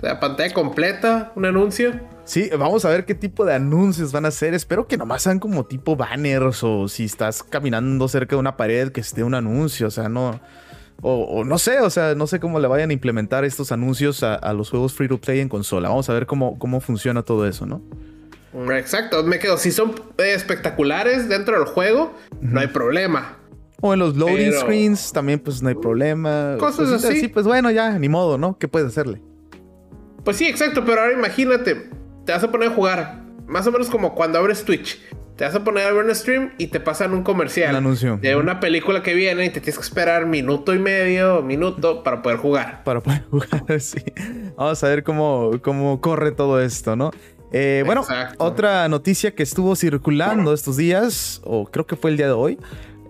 La 0.00 0.20
pantalla 0.20 0.52
completa, 0.52 1.32
un 1.36 1.46
anuncio. 1.46 1.98
Sí, 2.24 2.50
vamos 2.58 2.84
a 2.84 2.90
ver 2.90 3.04
qué 3.04 3.14
tipo 3.14 3.44
de 3.44 3.54
anuncios 3.54 4.12
van 4.12 4.24
a 4.24 4.28
hacer. 4.28 4.52
Espero 4.52 4.86
que 4.86 4.96
nomás 4.96 5.22
sean 5.22 5.38
como 5.38 5.64
tipo 5.64 5.96
banners 5.96 6.62
o 6.64 6.88
si 6.88 7.04
estás 7.04 7.42
caminando 7.42 8.08
cerca 8.08 8.36
de 8.36 8.40
una 8.40 8.56
pared 8.56 8.90
que 8.90 9.00
esté 9.00 9.22
un 9.22 9.34
anuncio. 9.34 9.86
O 9.86 9.90
sea, 9.90 10.08
no. 10.08 10.40
O, 11.02 11.44
no 11.44 11.58
sé, 11.58 11.80
o 11.80 11.90
sea, 11.90 12.14
no 12.14 12.26
sé 12.26 12.40
cómo 12.40 12.58
le 12.58 12.68
vayan 12.68 12.90
a 12.90 12.92
implementar 12.94 13.44
estos 13.44 13.70
anuncios 13.70 14.22
a, 14.22 14.34
a, 14.34 14.54
los 14.54 14.70
juegos 14.70 14.94
free 14.94 15.08
to 15.08 15.18
play 15.18 15.40
en 15.40 15.48
consola. 15.48 15.90
Vamos 15.90 16.08
a 16.08 16.14
ver 16.14 16.26
cómo, 16.26 16.58
cómo 16.58 16.80
funciona 16.80 17.22
todo 17.22 17.46
eso, 17.46 17.66
¿no? 17.66 17.82
Exacto, 18.76 19.22
me 19.24 19.38
quedo. 19.38 19.58
Si 19.58 19.70
son 19.72 19.94
espectaculares 20.18 21.28
dentro 21.28 21.58
del 21.58 21.66
juego, 21.66 22.14
no 22.40 22.60
hay 22.60 22.68
problema. 22.68 23.38
O 23.80 23.92
en 23.92 24.00
los 24.00 24.16
loading 24.16 24.52
screens 24.52 25.12
también, 25.12 25.38
pues 25.38 25.62
no 25.62 25.68
hay 25.68 25.74
problema. 25.74 26.56
Cosas 26.58 27.04
así. 27.04 27.28
Pues 27.28 27.46
bueno, 27.46 27.70
ya, 27.70 27.98
ni 27.98 28.08
modo, 28.08 28.38
¿no? 28.38 28.58
¿Qué 28.58 28.68
puedes 28.68 28.88
hacerle? 28.88 29.20
Pues 30.24 30.38
sí, 30.38 30.46
exacto, 30.46 30.84
pero 30.84 31.02
ahora 31.02 31.12
imagínate, 31.12 31.88
te 32.24 32.32
vas 32.32 32.42
a 32.42 32.50
poner 32.50 32.70
a 32.70 32.74
jugar, 32.74 33.22
más 33.46 33.66
o 33.66 33.72
menos 33.72 33.88
como 33.88 34.14
cuando 34.14 34.38
abres 34.38 34.64
Twitch. 34.64 34.98
Te 35.36 35.44
vas 35.44 35.54
a 35.54 35.62
poner 35.62 35.86
a 35.86 35.92
ver 35.92 36.02
un 36.02 36.14
stream 36.14 36.52
y 36.56 36.68
te 36.68 36.80
pasan 36.80 37.12
un 37.12 37.22
comercial. 37.22 37.70
Un 37.70 37.76
anuncio. 37.76 38.16
De 38.16 38.36
una 38.36 38.58
película 38.58 39.02
que 39.02 39.12
viene 39.12 39.44
y 39.44 39.50
te 39.50 39.60
tienes 39.60 39.76
que 39.76 39.84
esperar 39.84 40.24
minuto 40.24 40.74
y 40.74 40.78
medio, 40.78 41.42
minuto 41.42 42.02
para 42.02 42.22
poder 42.22 42.38
jugar. 42.38 42.82
Para 42.84 43.02
poder 43.02 43.22
jugar, 43.30 43.80
sí. 43.80 44.02
Vamos 44.56 44.82
a 44.82 44.88
ver 44.88 45.04
cómo, 45.04 45.60
cómo 45.60 46.00
corre 46.00 46.32
todo 46.32 46.60
esto, 46.60 46.96
¿no? 46.96 47.10
Eh, 47.52 47.82
bueno, 47.86 48.04
otra 48.38 48.88
noticia 48.88 49.34
que 49.34 49.42
estuvo 49.42 49.76
circulando 49.76 50.52
estos 50.52 50.76
días, 50.76 51.40
o 51.44 51.66
creo 51.66 51.86
que 51.86 51.96
fue 51.96 52.10
el 52.10 52.16
día 52.16 52.26
de 52.26 52.32
hoy, 52.32 52.58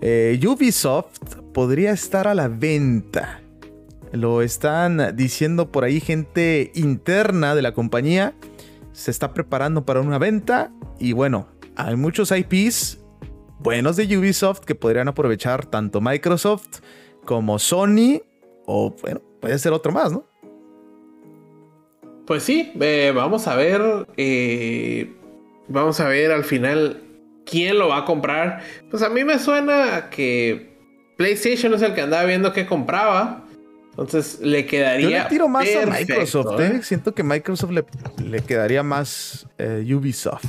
eh, 0.01 0.39
Ubisoft 0.47 1.19
podría 1.53 1.93
estar 1.93 2.29
a 2.29 2.35
la 2.35 2.49
venta. 2.49 3.41
Lo 4.13 4.43
están 4.43 5.17
diciendo 5.17 5.73
por 5.73 5.85
ahí 5.85 6.01
gente 6.01 6.71
interna 6.75 7.55
de 7.55 7.63
la 7.63 7.73
compañía. 7.73 8.35
Se 8.93 9.11
está 9.11 9.35
preparando 9.35 9.85
para 9.85 10.01
una 10.01 10.19
venta 10.19 10.71
y 10.99 11.13
bueno, 11.13 11.49
hay 11.77 11.97
muchos 11.97 12.31
IPs 12.31 12.99
buenos 13.59 13.97
de 13.97 14.17
Ubisoft 14.17 14.61
que 14.61 14.75
podrían 14.75 15.09
aprovechar 15.09 15.67
tanto 15.67 16.01
Microsoft 16.01 16.81
como 17.25 17.59
Sony 17.59 18.23
o 18.65 18.95
bueno, 19.03 19.21
puede 19.41 19.59
ser 19.59 19.73
otro 19.73 19.93
más, 19.93 20.13
¿no? 20.13 20.27
Pues 22.27 22.43
sí, 22.43 22.73
vamos 23.15 23.47
a 23.47 23.55
ver. 23.55 24.07
Eh, 24.17 25.13
vamos 25.69 26.01
a 26.01 26.09
ver 26.09 26.33
al 26.33 26.45
final 26.45 27.03
quién 27.45 27.79
lo 27.79 27.89
va 27.89 27.99
a 27.99 28.05
comprar. 28.05 28.63
Pues 28.91 29.03
a 29.03 29.09
mí 29.09 29.23
me 29.25 29.39
suena 29.39 30.11
que 30.11 30.77
PlayStation 31.17 31.73
es 31.75 31.83
el 31.83 31.95
que 31.95 32.03
andaba 32.03 32.25
viendo 32.25 32.53
qué 32.53 32.67
compraba. 32.67 33.45
Entonces 33.91 34.41
le 34.41 34.67
quedaría. 34.67 35.09
Yo 35.09 35.19
le 35.23 35.25
tiro 35.31 35.49
más 35.49 35.67
a 35.75 35.87
Microsoft, 35.87 36.61
¿eh? 36.61 36.73
¿eh? 36.75 36.83
Siento 36.83 37.15
que 37.15 37.23
Microsoft 37.23 37.71
le, 37.71 38.41
quedaría 38.43 38.83
más 38.83 39.47
Ubisoft. 39.59 40.45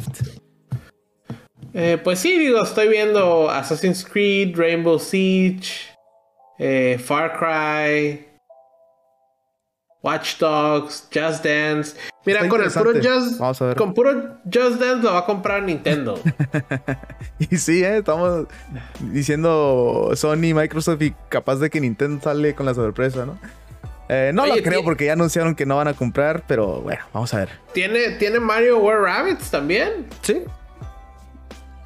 pues 2.04 2.20
sí, 2.20 2.40
digo, 2.40 2.64
estoy 2.64 2.90
viendo 2.90 3.50
Assassin's 3.50 4.04
Creed, 4.04 4.58
Rainbow 4.58 5.00
Siege, 5.00 5.72
Far 6.98 7.38
Cry. 7.38 8.27
Watch 10.08 10.38
Dogs, 10.38 11.06
Just 11.14 11.44
Dance. 11.44 11.98
Mira, 12.26 12.48
con 12.48 12.64
el 12.64 12.72
puro 12.72 12.94
Just, 12.94 13.42
con 13.76 13.94
puro 13.94 14.40
Just 14.46 14.80
Dance 14.80 15.04
lo 15.04 15.12
va 15.12 15.20
a 15.20 15.26
comprar 15.26 15.64
Nintendo. 15.64 16.18
y 17.40 17.58
sí, 17.58 17.84
¿eh? 17.84 17.98
estamos 17.98 18.48
diciendo 19.02 20.12
Sony, 20.16 20.54
Microsoft 20.56 21.02
y 21.02 21.14
capaz 21.28 21.58
de 21.58 21.70
que 21.70 21.82
Nintendo 21.82 22.24
sale 22.24 22.56
con 22.56 22.66
la 22.66 22.74
sorpresa, 22.74 23.26
¿no? 23.26 23.38
Eh, 24.08 24.32
no 24.34 24.46
lo 24.46 24.56
creo 24.64 24.82
porque 24.86 25.08
ya 25.08 25.14
anunciaron 25.14 25.56
que 25.56 25.66
no 25.66 25.76
van 25.76 25.90
a 25.90 25.94
comprar, 25.94 26.44
pero 26.48 26.80
bueno, 26.80 27.04
vamos 27.12 27.34
a 27.34 27.40
ver. 27.40 27.50
¿Tiene, 27.74 28.12
¿tiene 28.12 28.40
Mario 28.40 28.80
War 28.80 29.02
Rabbits 29.02 29.52
también? 29.52 30.08
Sí. 30.22 30.44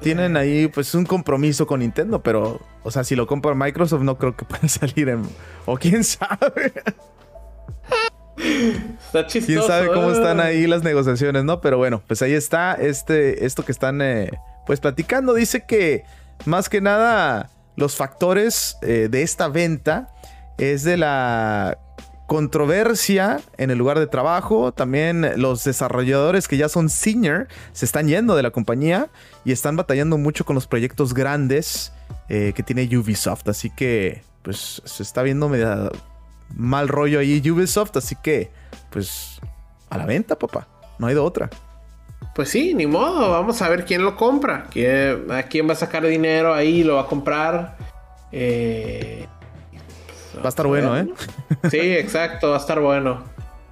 Tienen 0.00 0.36
ahí 0.36 0.68
pues 0.68 0.94
un 0.94 1.06
compromiso 1.06 1.66
con 1.66 1.80
Nintendo, 1.80 2.22
pero, 2.22 2.60
o 2.84 2.90
sea, 2.92 3.02
si 3.02 3.16
lo 3.16 3.26
compra 3.26 3.54
Microsoft 3.56 4.02
no 4.02 4.16
creo 4.16 4.36
que 4.36 4.44
pueda 4.44 4.68
salir 4.68 5.08
en... 5.08 5.28
O 5.66 5.76
quién 5.76 6.04
sabe. 6.04 6.72
Está 8.36 9.26
chistoso. 9.26 9.46
Quién 9.46 9.62
sabe 9.62 9.88
cómo 9.88 10.10
están 10.10 10.40
¿eh? 10.40 10.44
ahí 10.44 10.66
las 10.66 10.82
negociaciones, 10.82 11.44
¿no? 11.44 11.60
Pero 11.60 11.78
bueno, 11.78 12.02
pues 12.06 12.22
ahí 12.22 12.32
está 12.32 12.74
este, 12.74 13.44
esto 13.44 13.64
que 13.64 13.72
están 13.72 14.00
eh, 14.00 14.30
pues 14.66 14.80
platicando. 14.80 15.34
Dice 15.34 15.64
que 15.66 16.04
más 16.44 16.68
que 16.68 16.80
nada 16.80 17.50
los 17.76 17.96
factores 17.96 18.76
eh, 18.82 19.08
de 19.10 19.22
esta 19.22 19.48
venta 19.48 20.10
es 20.58 20.82
de 20.84 20.96
la 20.96 21.78
controversia 22.26 23.40
en 23.58 23.70
el 23.70 23.78
lugar 23.78 23.98
de 23.98 24.06
trabajo. 24.06 24.72
También 24.72 25.40
los 25.40 25.64
desarrolladores 25.64 26.48
que 26.48 26.56
ya 26.56 26.68
son 26.68 26.88
senior 26.88 27.48
se 27.72 27.84
están 27.84 28.08
yendo 28.08 28.34
de 28.34 28.42
la 28.42 28.50
compañía 28.50 29.10
y 29.44 29.52
están 29.52 29.76
batallando 29.76 30.16
mucho 30.16 30.44
con 30.44 30.54
los 30.54 30.66
proyectos 30.66 31.12
grandes 31.14 31.92
que 32.28 32.62
tiene 32.64 32.88
Ubisoft. 32.96 33.46
Así 33.48 33.68
que 33.68 34.22
pues 34.42 34.80
se 34.86 35.02
está 35.02 35.22
viendo 35.22 35.50
media 35.50 35.90
mal 36.56 36.88
rollo 36.88 37.18
ahí 37.18 37.42
Ubisoft, 37.50 37.96
así 37.96 38.16
que, 38.22 38.50
pues, 38.90 39.40
a 39.90 39.98
la 39.98 40.06
venta, 40.06 40.38
papá. 40.38 40.68
No 40.98 41.06
hay 41.06 41.14
de 41.14 41.20
otra. 41.20 41.50
Pues 42.34 42.48
sí, 42.48 42.74
ni 42.74 42.86
modo. 42.86 43.30
Vamos 43.30 43.60
a 43.62 43.68
ver 43.68 43.84
quién 43.84 44.02
lo 44.04 44.16
compra. 44.16 44.66
¿Quién, 44.70 45.30
¿A 45.30 45.42
quién 45.44 45.68
va 45.68 45.72
a 45.72 45.76
sacar 45.76 46.06
dinero 46.06 46.54
ahí? 46.54 46.82
¿Lo 46.82 46.94
va 46.94 47.02
a 47.02 47.06
comprar? 47.06 47.76
Eh, 48.30 49.26
va 50.38 50.46
a 50.46 50.48
estar 50.48 50.66
bueno, 50.66 50.96
¿eh? 50.96 51.08
Sí, 51.70 51.78
exacto, 51.78 52.50
va 52.50 52.56
a 52.56 52.60
estar 52.60 52.80
bueno. 52.80 53.24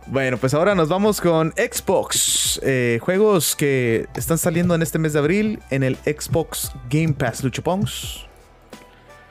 Bueno, 0.07 0.38
pues 0.38 0.55
ahora 0.55 0.75
nos 0.75 0.88
vamos 0.88 1.21
con 1.21 1.53
Xbox. 1.53 2.61
Eh, 2.62 2.99
juegos 3.01 3.55
que 3.55 4.09
están 4.16 4.38
saliendo 4.38 4.75
en 4.75 4.83
este 4.83 4.99
mes 4.99 5.12
de 5.12 5.21
abril 5.21 5.61
en 5.71 5.83
el 5.83 5.97
Xbox 5.97 6.73
Game 6.90 7.12
Pass. 7.12 7.45
Lucho 7.45 7.62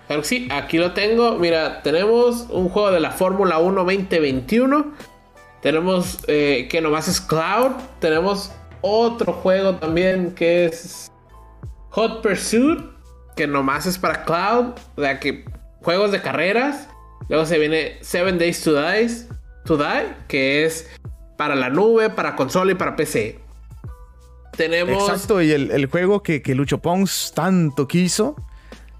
Claro 0.09 0.23
que 0.23 0.27
sí, 0.27 0.47
aquí 0.49 0.79
lo 0.79 0.93
tengo. 0.93 1.37
Mira, 1.37 1.83
tenemos 1.83 2.47
un 2.49 2.67
juego 2.69 2.89
de 2.89 2.99
la 2.99 3.11
Fórmula 3.11 3.59
1 3.59 3.83
2021. 3.83 4.91
Tenemos 5.61 6.17
eh, 6.25 6.67
que 6.67 6.81
nomás 6.81 7.07
es 7.07 7.21
Cloud. 7.21 7.73
Tenemos 7.99 8.51
otro 8.81 9.33
juego 9.33 9.75
también 9.75 10.31
que 10.33 10.65
es 10.65 11.11
Hot 11.91 12.23
Pursuit. 12.23 12.79
Que 13.35 13.45
nomás 13.45 13.85
es 13.85 13.99
para 13.99 14.25
Cloud. 14.25 14.73
O 14.95 15.01
sea 15.03 15.19
que 15.19 15.45
juegos 15.83 16.11
de 16.11 16.23
carreras. 16.23 16.89
Luego 17.27 17.45
se 17.45 17.59
viene 17.59 17.99
Seven 18.01 18.39
Days 18.39 18.63
to 18.63 18.73
Die. 18.73 19.11
To 19.65 19.77
Die 19.77 20.07
que 20.27 20.65
es 20.65 20.89
para 21.37 21.53
la 21.53 21.69
nube, 21.69 22.09
para 22.09 22.35
consola 22.35 22.71
y 22.71 22.75
para 22.75 22.95
PC. 22.95 23.37
Tenemos. 24.57 25.07
Exacto, 25.07 25.39
y 25.39 25.51
el, 25.51 25.85
juego 25.85 26.23
que, 26.23 26.41
que 26.41 26.55
Lucho 26.55 26.79
Pons 26.79 27.31
tanto 27.35 27.87
quiso 27.87 28.35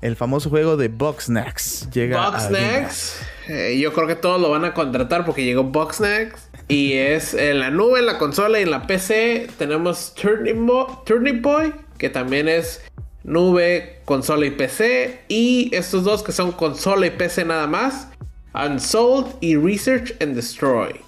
el 0.02 0.16
famoso 0.16 0.50
juego 0.50 0.78
de 0.78 0.88
Boxnax 0.88 1.90
llega 1.92 2.30
Boxnax, 2.30 3.22
eh, 3.48 3.78
yo 3.80 3.94
creo 3.94 4.08
que 4.08 4.16
todos 4.16 4.40
lo 4.40 4.50
van 4.50 4.64
a 4.64 4.74
contratar 4.74 5.26
porque 5.26 5.44
llegó 5.44 5.64
Boxnax. 5.64 6.50
Y 6.68 6.94
es 6.98 7.34
en 7.34 7.60
la 7.60 7.70
nube, 7.70 8.00
en 8.00 8.06
la 8.06 8.18
consola 8.18 8.60
y 8.60 8.64
en 8.64 8.72
la 8.72 8.88
PC. 8.88 9.48
Tenemos 9.58 10.14
Turning, 10.16 11.42
Boy, 11.42 11.74
que 11.98 12.10
también 12.10 12.48
es 12.48 12.82
nube, 13.24 14.02
consola 14.06 14.46
y 14.46 14.52
PC. 14.52 15.22
Y 15.28 15.70
estos 15.76 16.04
dos 16.04 16.24
que 16.24 16.32
son 16.32 16.52
consola 16.54 17.08
y 17.08 17.12
PC 17.12 17.46
nada 17.46 17.68
más. 17.68 18.08
Unsold 18.54 19.36
y 19.42 19.56
Research 19.58 20.16
and 20.22 20.36
Destroy. 20.36 21.02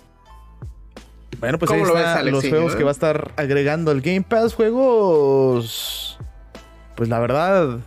Bueno, 1.40 1.58
pues 1.58 1.72
ahí 1.72 1.82
están 1.82 2.32
los 2.32 2.48
juegos 2.48 2.76
que 2.76 2.84
va 2.84 2.92
a 2.92 2.94
estar 2.94 3.32
agregando 3.36 3.92
el 3.92 4.02
Game 4.02 4.22
Pass. 4.22 4.54
Juegos. 4.54 6.20
Pues 6.96 7.10
la 7.10 7.20
verdad, 7.20 7.80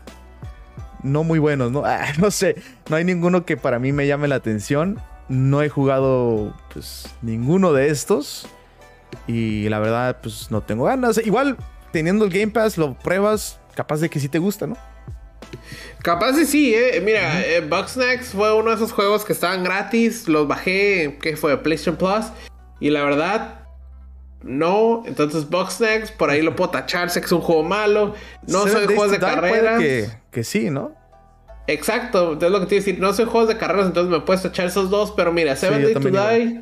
no 1.05 1.23
muy 1.23 1.39
buenos, 1.39 1.71
¿no? 1.71 1.83
Ah, 1.87 2.07
no 2.19 2.33
sé, 2.33 2.57
no 2.89 2.97
hay 2.97 3.05
ninguno 3.05 3.45
que 3.45 3.57
para 3.57 3.79
mí 3.79 3.93
me 3.93 4.07
llame 4.09 4.27
la 4.27 4.35
atención. 4.35 5.01
no 5.29 5.63
he 5.63 5.69
jugado 5.69 6.55
pues 6.73 7.07
ninguno 7.23 7.73
de 7.73 7.89
estos. 7.91 8.49
Y 9.29 9.69
la 9.69 9.79
verdad, 9.79 10.19
pues 10.21 10.51
no 10.51 10.63
tengo 10.63 10.85
ganas. 10.85 11.19
Igual, 11.25 11.57
teniendo 11.93 12.25
el 12.25 12.33
Game 12.33 12.49
Pass, 12.49 12.77
lo 12.77 12.95
pruebas, 12.95 13.61
capaz 13.77 14.01
de 14.01 14.11
que 14.11 14.19
sí 14.19 14.29
te 14.29 14.41
gusta, 14.41 14.67
¿no? 14.67 14.77
Capaz 16.03 16.33
de 16.33 16.45
sí, 16.47 16.75
eh. 16.75 17.01
Mira, 17.03 17.41
eh, 17.47 17.61
Bugsnax 17.61 18.31
fue 18.31 18.53
uno 18.53 18.71
de 18.71 18.77
esos 18.77 18.93
juegos 18.93 19.25
que 19.25 19.33
estaban 19.33 19.63
gratis. 19.63 20.29
Los 20.29 20.49
bajé, 20.49 21.19
que 21.23 21.37
fue 21.37 21.57
PlayStation 21.63 21.97
Plus. 21.97 22.27
Y 22.81 22.91
la 22.91 23.05
verdad, 23.05 23.64
no. 24.45 25.03
Entonces, 25.07 25.49
Bugsnax, 25.49 26.13
por 26.13 26.31
ahí 26.31 26.43
lo 26.43 26.55
puedo 26.55 26.71
tachar. 26.71 27.11
Sé 27.11 27.21
que 27.21 27.27
es 27.27 27.33
un 27.33 27.41
juego 27.41 27.63
malo. 27.63 28.15
No 28.47 28.67
soy 28.67 28.87
juegos 28.87 29.11
de 29.11 29.19
carreras. 29.19 29.81
Que, 29.81 30.09
que 30.31 30.45
sí, 30.45 30.71
¿no? 30.71 30.93
Exacto, 31.67 32.35
es 32.35 32.51
lo 32.51 32.61
que 32.61 32.67
te 32.67 32.75
iba 32.75 32.83
a 32.83 32.85
decir. 32.85 33.01
No 33.01 33.13
soy 33.15 33.25
juegos 33.25 33.49
de 33.49 33.57
carreras, 33.57 33.87
entonces 33.87 34.11
me 34.11 34.21
puedes 34.21 34.45
echar 34.45 34.67
esos 34.67 34.91
dos. 34.91 35.13
Pero 35.13 35.33
mira, 35.33 35.57
Seven 35.57 35.83
Days 35.83 35.95
to 35.95 36.11
Die, 36.11 36.61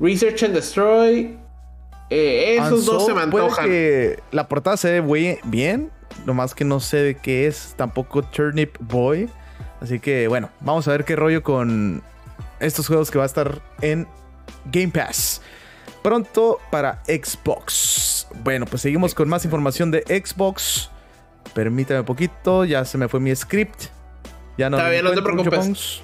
Research 0.00 0.42
and 0.42 0.54
Destroy. 0.54 1.38
Eh, 2.10 2.56
esos 2.58 2.84
dos 2.84 3.06
se 3.06 3.14
me 3.14 3.22
antojan. 3.22 3.66
Que 3.66 4.20
la 4.32 4.48
portada 4.48 4.76
se 4.76 5.00
ve 5.00 5.40
bien, 5.44 5.90
nomás 6.26 6.54
que 6.54 6.64
no 6.64 6.80
sé 6.80 6.98
de 6.98 7.14
qué 7.16 7.46
es. 7.46 7.74
Tampoco 7.76 8.22
Turnip 8.22 8.76
Boy. 8.80 9.30
Así 9.80 9.98
que 9.98 10.28
bueno, 10.28 10.50
vamos 10.60 10.86
a 10.88 10.90
ver 10.92 11.04
qué 11.04 11.16
rollo 11.16 11.42
con 11.42 12.02
estos 12.60 12.86
juegos 12.86 13.10
que 13.10 13.18
va 13.18 13.24
a 13.24 13.26
estar 13.26 13.62
en 13.80 14.06
Game 14.70 14.88
Pass. 14.88 15.40
Pronto 16.02 16.58
para 16.70 17.02
Xbox. 17.04 18.26
Bueno, 18.42 18.66
pues 18.66 18.82
seguimos 18.82 19.14
con 19.14 19.28
más 19.28 19.44
información 19.44 19.90
de 19.90 20.02
Xbox. 20.02 20.90
Permítame 21.54 22.00
un 22.00 22.06
poquito, 22.06 22.64
ya 22.64 22.84
se 22.84 22.98
me 22.98 23.08
fue 23.08 23.20
mi 23.20 23.34
script. 23.34 23.84
Ya 24.58 24.68
no, 24.68 24.78
Está 24.78 24.90
bien, 24.90 25.04
no 25.04 25.12
te 25.12 25.22
preocupes. 25.22 26.02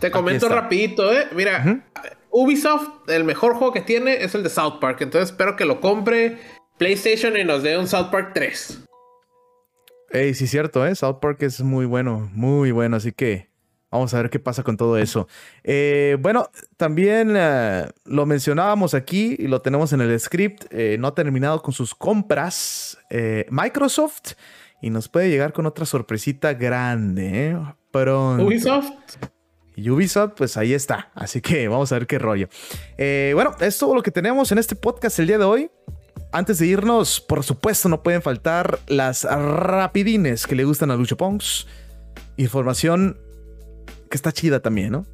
Te 0.00 0.10
comento 0.10 0.48
rapidito, 0.48 1.12
¿eh? 1.12 1.28
Mira, 1.34 1.82
Ubisoft, 2.30 3.08
el 3.08 3.24
mejor 3.24 3.54
juego 3.54 3.72
que 3.72 3.80
tiene 3.80 4.22
es 4.22 4.34
el 4.34 4.42
de 4.42 4.50
South 4.50 4.78
Park. 4.80 5.00
Entonces 5.00 5.30
espero 5.30 5.56
que 5.56 5.64
lo 5.64 5.80
compre 5.80 6.38
PlayStation 6.78 7.36
y 7.36 7.44
nos 7.44 7.62
dé 7.62 7.78
un 7.78 7.86
South 7.86 8.10
Park 8.10 8.32
3. 8.34 8.84
Ey, 10.10 10.34
sí, 10.34 10.46
cierto, 10.46 10.86
¿eh? 10.86 10.94
South 10.94 11.18
Park 11.20 11.42
es 11.42 11.60
muy 11.62 11.86
bueno, 11.86 12.30
muy 12.32 12.72
bueno. 12.72 12.96
Así 12.96 13.12
que 13.12 13.48
vamos 13.90 14.12
a 14.14 14.22
ver 14.22 14.30
qué 14.30 14.38
pasa 14.38 14.62
con 14.62 14.76
todo 14.76 14.98
eso. 14.98 15.28
Eh, 15.64 16.16
bueno, 16.20 16.50
también 16.76 17.34
eh, 17.36 17.86
lo 18.04 18.26
mencionábamos 18.26 18.94
aquí 18.94 19.36
y 19.38 19.46
lo 19.46 19.62
tenemos 19.62 19.92
en 19.92 20.00
el 20.00 20.18
script. 20.18 20.64
Eh, 20.70 20.96
no 20.98 21.08
ha 21.08 21.14
terminado 21.14 21.62
con 21.62 21.72
sus 21.72 21.94
compras. 21.94 22.98
Microsoft 23.50 24.32
y 24.82 24.90
nos 24.90 25.08
puede 25.08 25.30
llegar 25.30 25.52
con 25.52 25.66
otra 25.66 25.86
sorpresita 25.86 26.54
grande, 26.54 27.50
¿eh? 27.50 27.58
Ubisoft. 27.94 29.16
Ubisoft, 29.78 30.32
pues 30.36 30.56
ahí 30.56 30.74
está. 30.74 31.10
Así 31.14 31.40
que 31.40 31.68
vamos 31.68 31.92
a 31.92 31.98
ver 31.98 32.06
qué 32.06 32.18
rollo. 32.18 32.48
Bueno, 32.96 33.54
es 33.60 33.78
todo 33.78 33.94
lo 33.94 34.02
que 34.02 34.10
tenemos 34.10 34.52
en 34.52 34.58
este 34.58 34.76
podcast 34.76 35.18
el 35.18 35.26
día 35.26 35.38
de 35.38 35.44
hoy. 35.44 35.70
Antes 36.32 36.58
de 36.58 36.66
irnos, 36.66 37.20
por 37.20 37.42
supuesto, 37.42 37.88
no 37.88 38.02
pueden 38.02 38.20
faltar 38.20 38.80
las 38.88 39.24
rapidines 39.24 40.46
que 40.46 40.54
le 40.54 40.64
gustan 40.64 40.90
a 40.90 40.96
Lucho 40.96 41.16
Pongs. 41.16 41.66
Información 42.36 43.18
que 44.16 44.28
está 44.28 44.32
chida 44.32 44.60
también, 44.60 44.92
¿no? 44.92 45.06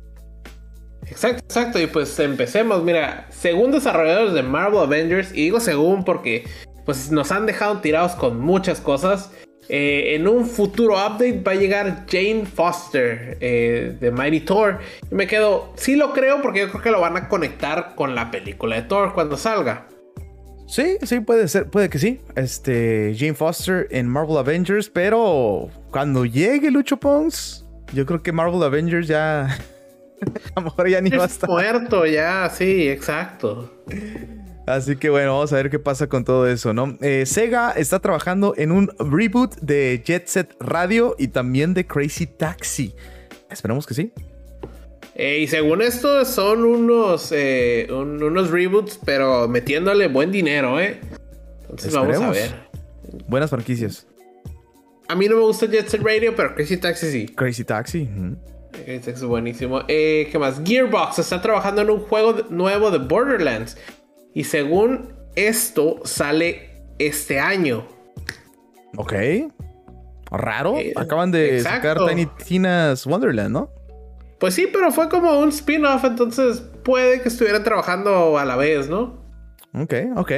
Exacto, 1.07 1.43
exacto. 1.45 1.81
Y 1.81 1.87
pues 1.89 2.19
empecemos. 2.21 2.83
Mira, 2.85 3.27
según 3.31 3.73
desarrolladores 3.73 4.33
de 4.35 4.43
Marvel 4.43 4.81
Avengers, 4.81 5.33
y 5.33 5.45
digo 5.45 5.61
según 5.61 6.05
porque 6.05 6.45
pues 6.85 7.11
nos 7.11 7.33
han 7.33 7.47
dejado 7.47 7.79
tirados 7.81 8.13
con 8.13 8.41
muchas 8.41 8.81
cosas. 8.81 9.31
Eh, 9.69 10.17
en 10.17 10.27
un 10.27 10.47
futuro 10.47 10.95
update 10.95 11.41
va 11.41 11.53
a 11.53 11.55
llegar 11.55 12.05
Jane 12.11 12.45
Foster 12.47 13.39
eh, 13.41 13.97
de 14.01 14.11
Mighty 14.11 14.41
Thor. 14.41 14.79
Y 15.11 15.15
me 15.15 15.27
quedo, 15.27 15.73
sí 15.77 15.97
lo 15.97 16.13
creo 16.13 16.43
porque 16.43 16.61
yo 16.61 16.71
creo 16.71 16.83
que 16.83 16.91
lo 16.91 17.01
van 17.01 17.17
a 17.17 17.29
conectar 17.29 17.95
con 17.95 18.15
la 18.15 18.31
película 18.31 18.77
de 18.77 18.83
Thor 18.83 19.15
cuando 19.15 19.37
salga. 19.37 19.89
Sí, 20.67 20.97
sí, 21.03 21.21
puede 21.21 21.49
ser, 21.49 21.69
puede 21.69 21.91
que 21.91 21.99
sí. 21.99 22.21
Este, 22.35 23.15
Jane 23.17 23.35
Foster 23.35 23.89
en 23.91 24.09
Marvel 24.09 24.39
Avengers, 24.39 24.89
pero 24.89 25.69
cuando 25.91 26.25
llegue 26.25 26.71
Lucho 26.71 26.97
Pons, 26.97 27.67
yo 27.93 28.07
creo 28.07 28.23
que 28.23 28.33
Marvel 28.33 28.63
Avengers 28.63 29.09
ya. 29.09 29.59
a 30.55 30.61
lo 30.61 30.63
mejor 30.63 30.89
ya 30.89 31.01
ni 31.01 31.11
va 31.11 31.25
a 31.25 31.27
estar. 31.27 31.49
Muerto, 31.49 32.07
ya, 32.07 32.51
sí, 32.51 32.89
exacto. 32.89 33.71
Así 34.67 34.97
que 34.97 35.11
bueno, 35.11 35.35
vamos 35.35 35.53
a 35.53 35.57
ver 35.57 35.71
qué 35.71 35.79
pasa 35.79 36.09
con 36.09 36.25
todo 36.25 36.47
eso, 36.47 36.73
¿no? 36.73 36.97
Eh, 37.01 37.27
Sega 37.27 37.73
está 37.73 37.99
trabajando 37.99 38.55
en 38.57 38.71
un 38.71 38.91
reboot 38.99 39.57
de 39.57 40.03
Jet 40.05 40.27
Set 40.29 40.55
Radio 40.61 41.17
y 41.19 41.29
también 41.29 41.75
de 41.75 41.87
Crazy 41.87 42.27
Taxi. 42.27 42.95
Esperamos 43.51 43.87
que 43.87 43.95
sí. 43.95 44.13
Eh, 45.15 45.41
y 45.41 45.47
según 45.47 45.83
esto 45.83 46.25
son 46.25 46.65
unos, 46.65 47.33
eh, 47.33 47.87
unos 47.91 48.51
reboots, 48.51 48.99
pero 49.05 49.47
metiéndole 49.49 50.09
buen 50.09 50.31
dinero, 50.31 50.81
¿eh? 50.81 51.01
Entonces 51.63 51.93
vamos 51.93 52.17
a 52.21 52.31
ver. 52.31 52.55
Buenas 53.27 53.51
franquicias. 53.51 54.07
A 55.09 55.15
mí 55.15 55.29
no 55.29 55.37
me 55.37 55.43
gusta 55.43 55.67
Jet 55.67 55.89
Set 55.89 56.03
Radio, 56.03 56.35
pero 56.35 56.55
Crazy 56.55 56.77
Taxi 56.77 57.11
sí. 57.11 57.27
Crazy 57.27 57.65
Taxi. 57.65 58.09
Crazy 58.73 58.99
Taxi 58.99 59.11
es 59.11 59.25
buenísimo. 59.25 59.87
¿Qué 59.87 60.37
más? 60.39 60.63
Gearbox 60.65 61.19
está 61.19 61.43
trabajando 61.43 61.83
en 61.83 61.91
un 61.91 62.01
juego 62.01 62.35
nuevo 62.51 62.91
de 62.91 62.99
Borderlands. 62.99 63.77
Y 64.35 64.45
según 64.45 65.13
esto, 65.35 66.01
sale 66.05 66.85
este 66.99 67.39
año. 67.39 67.87
Ok. 68.97 69.13
Raro. 70.31 70.77
Eh, 70.79 70.95
Acaban 70.97 71.31
de 71.31 71.61
sacar 71.61 71.99
Tiny 72.07 72.27
Tina's 72.47 73.07
Wonderland, 73.07 73.51
¿no? 73.51 73.71
Pues 74.39 74.55
sí, 74.55 74.69
pero 74.73 74.91
fue 74.91 75.09
como 75.09 75.39
un 75.39 75.51
spin-off, 75.51 76.05
entonces 76.05 76.61
puede 76.83 77.21
que 77.21 77.29
estuvieran 77.29 77.63
trabajando 77.63 78.39
a 78.39 78.45
la 78.45 78.57
vez, 78.57 78.89
¿no? 78.89 79.23
Ok, 79.75 79.95
ok. 80.17 80.33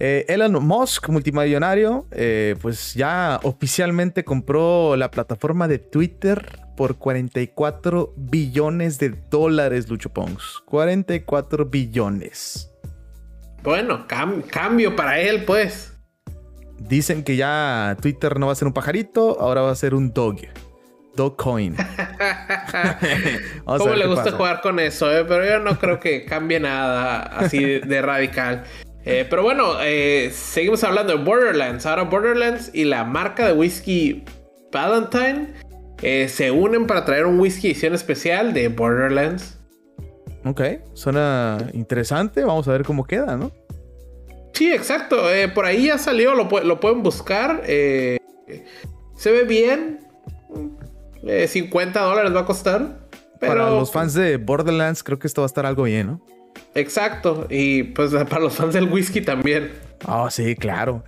Eh, 0.00 0.24
Elon 0.28 0.64
Musk, 0.64 1.08
multimillonario, 1.08 2.06
eh, 2.12 2.54
pues 2.62 2.94
ya 2.94 3.40
oficialmente 3.42 4.24
compró 4.24 4.96
la 4.96 5.10
plataforma 5.10 5.66
de 5.66 5.78
Twitter 5.78 6.60
por 6.76 6.96
44 6.96 8.14
billones 8.16 8.98
de 8.98 9.10
dólares, 9.30 9.88
Lucho 9.88 10.10
Pongs. 10.10 10.62
44 10.66 11.64
billones. 11.66 12.70
Bueno, 13.64 14.06
cambio 14.06 14.94
para 14.94 15.18
él, 15.20 15.44
pues. 15.44 15.92
Dicen 16.78 17.24
que 17.24 17.36
ya 17.36 17.96
Twitter 18.00 18.38
no 18.38 18.46
va 18.46 18.52
a 18.52 18.54
ser 18.54 18.68
un 18.68 18.74
pajarito, 18.74 19.40
ahora 19.40 19.62
va 19.62 19.72
a 19.72 19.74
ser 19.74 19.94
un 19.94 20.12
dog. 20.12 20.36
Dogcoin. 21.16 21.74
¿Cómo 23.64 23.94
le 23.94 24.06
gusta 24.06 24.30
jugar 24.30 24.60
con 24.60 24.78
eso? 24.78 25.10
Eh? 25.12 25.24
Pero 25.24 25.44
yo 25.44 25.58
no 25.58 25.76
creo 25.76 25.98
que 25.98 26.24
cambie 26.24 26.60
nada 26.60 27.22
así 27.22 27.58
de, 27.80 28.02
radical. 28.02 28.62
Eh, 29.08 29.26
pero 29.28 29.42
bueno, 29.42 29.76
eh, 29.82 30.30
seguimos 30.32 30.84
hablando 30.84 31.16
de 31.16 31.24
Borderlands. 31.24 31.86
Ahora 31.86 32.02
Borderlands 32.02 32.70
y 32.74 32.84
la 32.84 33.04
marca 33.04 33.46
de 33.46 33.54
whisky 33.54 34.24
Valentine 34.70 35.54
se 36.28 36.50
unen 36.50 36.86
para 36.86 37.04
traer 37.04 37.26
un 37.26 37.40
whisky 37.40 37.68
edición 37.68 37.94
especial 37.94 38.52
de 38.52 38.68
Borderlands. 38.68 39.58
Ok, 40.44 40.62
suena 40.94 41.58
interesante. 41.72 42.44
Vamos 42.44 42.68
a 42.68 42.72
ver 42.72 42.84
cómo 42.84 43.04
queda, 43.04 43.36
¿no? 43.36 43.50
Sí, 44.54 44.72
exacto. 44.72 45.32
Eh, 45.32 45.48
por 45.48 45.66
ahí 45.66 45.86
ya 45.86 45.98
salió, 45.98 46.34
lo, 46.34 46.48
pueden 46.48 47.02
buscar. 47.02 47.62
Eh, 47.66 48.18
se 49.16 49.30
ve 49.30 49.44
bien. 49.44 50.00
50 51.46 52.00
eh, 52.00 52.02
dólares 52.02 52.34
va 52.34 52.40
a 52.40 52.44
costar. 52.44 53.08
Para 53.40 53.70
los 53.70 53.92
fans 53.92 54.14
de 54.14 54.36
Borderlands, 54.36 55.04
creo 55.04 55.18
que 55.18 55.26
esto 55.26 55.42
va 55.42 55.46
a 55.46 55.46
estar 55.46 55.64
algo 55.64 55.84
bien, 55.84 56.06
¿no? 56.08 56.26
Exacto. 56.74 57.46
Y 57.50 57.84
pues 57.84 58.12
para 58.28 58.40
los 58.40 58.54
fans 58.54 58.74
del 58.74 58.84
whisky 58.84 59.20
también. 59.20 59.72
Oh, 60.06 60.30
sí, 60.30 60.54
claro. 60.54 61.04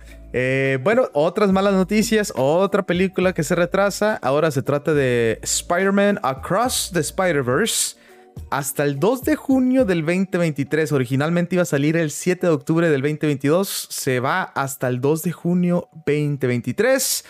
bueno, 0.83 1.09
otras 1.13 1.51
malas 1.51 1.73
noticias. 1.73 2.33
Otra 2.35 2.83
película 2.83 3.33
que 3.33 3.43
se 3.43 3.55
retrasa. 3.55 4.15
Ahora 4.21 4.51
se 4.51 4.61
trata 4.61 4.93
de 4.93 5.39
Spider-Man 5.41 6.19
Across 6.23 6.91
the 6.93 6.99
Spider-Verse 6.99 8.01
hasta 8.49 8.83
el 8.83 8.99
2 8.99 9.23
de 9.23 9.35
junio 9.35 9.85
del 9.85 10.05
2023. 10.05 10.91
Originalmente 10.91 11.55
iba 11.55 11.63
a 11.63 11.65
salir 11.65 11.95
el 11.97 12.11
7 12.11 12.47
de 12.47 12.53
octubre 12.53 12.89
del 12.89 13.01
2022. 13.01 13.87
Se 13.89 14.19
va 14.19 14.43
hasta 14.43 14.87
el 14.87 14.99
2 15.01 15.23
de 15.23 15.31
junio 15.31 15.89
2023. 16.05 17.25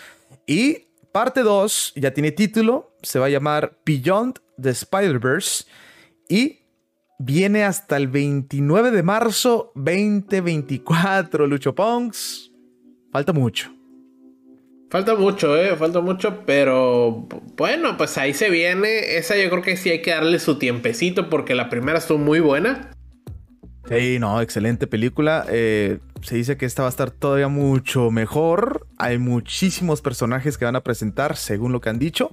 Y 0.46 0.88
parte 1.12 1.42
2 1.42 1.94
ya 1.96 2.12
tiene 2.12 2.32
título. 2.32 2.96
Se 3.02 3.18
va 3.18 3.26
a 3.26 3.30
llamar 3.30 3.78
Beyond 3.84 4.40
the 4.60 4.70
Spider-Verse. 4.70 5.64
Y 6.28 6.61
viene 7.24 7.64
hasta 7.64 7.96
el 7.96 8.08
29 8.08 8.90
de 8.90 9.02
marzo 9.02 9.72
2024. 9.74 11.46
Lucho 11.46 11.74
Ponks. 11.74 12.52
Falta 13.12 13.32
mucho. 13.32 13.70
Falta 14.90 15.14
mucho, 15.14 15.56
eh, 15.56 15.74
falta 15.76 16.00
mucho, 16.02 16.42
pero 16.44 17.26
bueno, 17.56 17.96
pues 17.96 18.18
ahí 18.18 18.34
se 18.34 18.50
viene. 18.50 19.16
Esa 19.16 19.36
yo 19.36 19.48
creo 19.48 19.62
que 19.62 19.78
sí 19.78 19.88
hay 19.88 20.02
que 20.02 20.10
darle 20.10 20.38
su 20.38 20.58
tiempecito 20.58 21.30
porque 21.30 21.54
la 21.54 21.70
primera 21.70 21.98
estuvo 21.98 22.18
muy 22.18 22.40
buena. 22.40 22.91
Sí, 23.88 24.18
no, 24.18 24.40
excelente 24.40 24.86
película. 24.86 25.44
Eh, 25.48 25.98
se 26.22 26.36
dice 26.36 26.56
que 26.56 26.66
esta 26.66 26.82
va 26.82 26.88
a 26.88 26.90
estar 26.90 27.10
todavía 27.10 27.48
mucho 27.48 28.10
mejor. 28.10 28.86
Hay 28.96 29.18
muchísimos 29.18 30.00
personajes 30.00 30.56
que 30.56 30.64
van 30.64 30.76
a 30.76 30.82
presentar, 30.82 31.36
según 31.36 31.72
lo 31.72 31.80
que 31.80 31.90
han 31.90 31.98
dicho. 31.98 32.30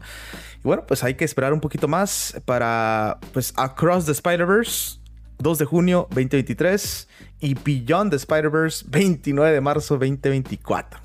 Y 0.58 0.62
bueno, 0.64 0.86
pues 0.88 1.04
hay 1.04 1.16
que 1.16 1.26
esperar 1.26 1.54
un 1.54 1.60
poquito 1.60 1.88
más 1.88 2.40
para 2.46 3.18
pues 3.34 3.54
Across 3.58 4.06
the 4.06 4.12
Spider-Verse, 4.12 5.00
2 5.40 5.58
de 5.58 5.66
junio 5.66 6.08
2023 6.12 7.08
y 7.40 7.56
Beyond 7.56 8.12
the 8.12 8.18
Spider-Verse, 8.18 8.86
29 8.88 9.52
de 9.52 9.62
marzo 9.62 9.96
2024. 9.96 11.00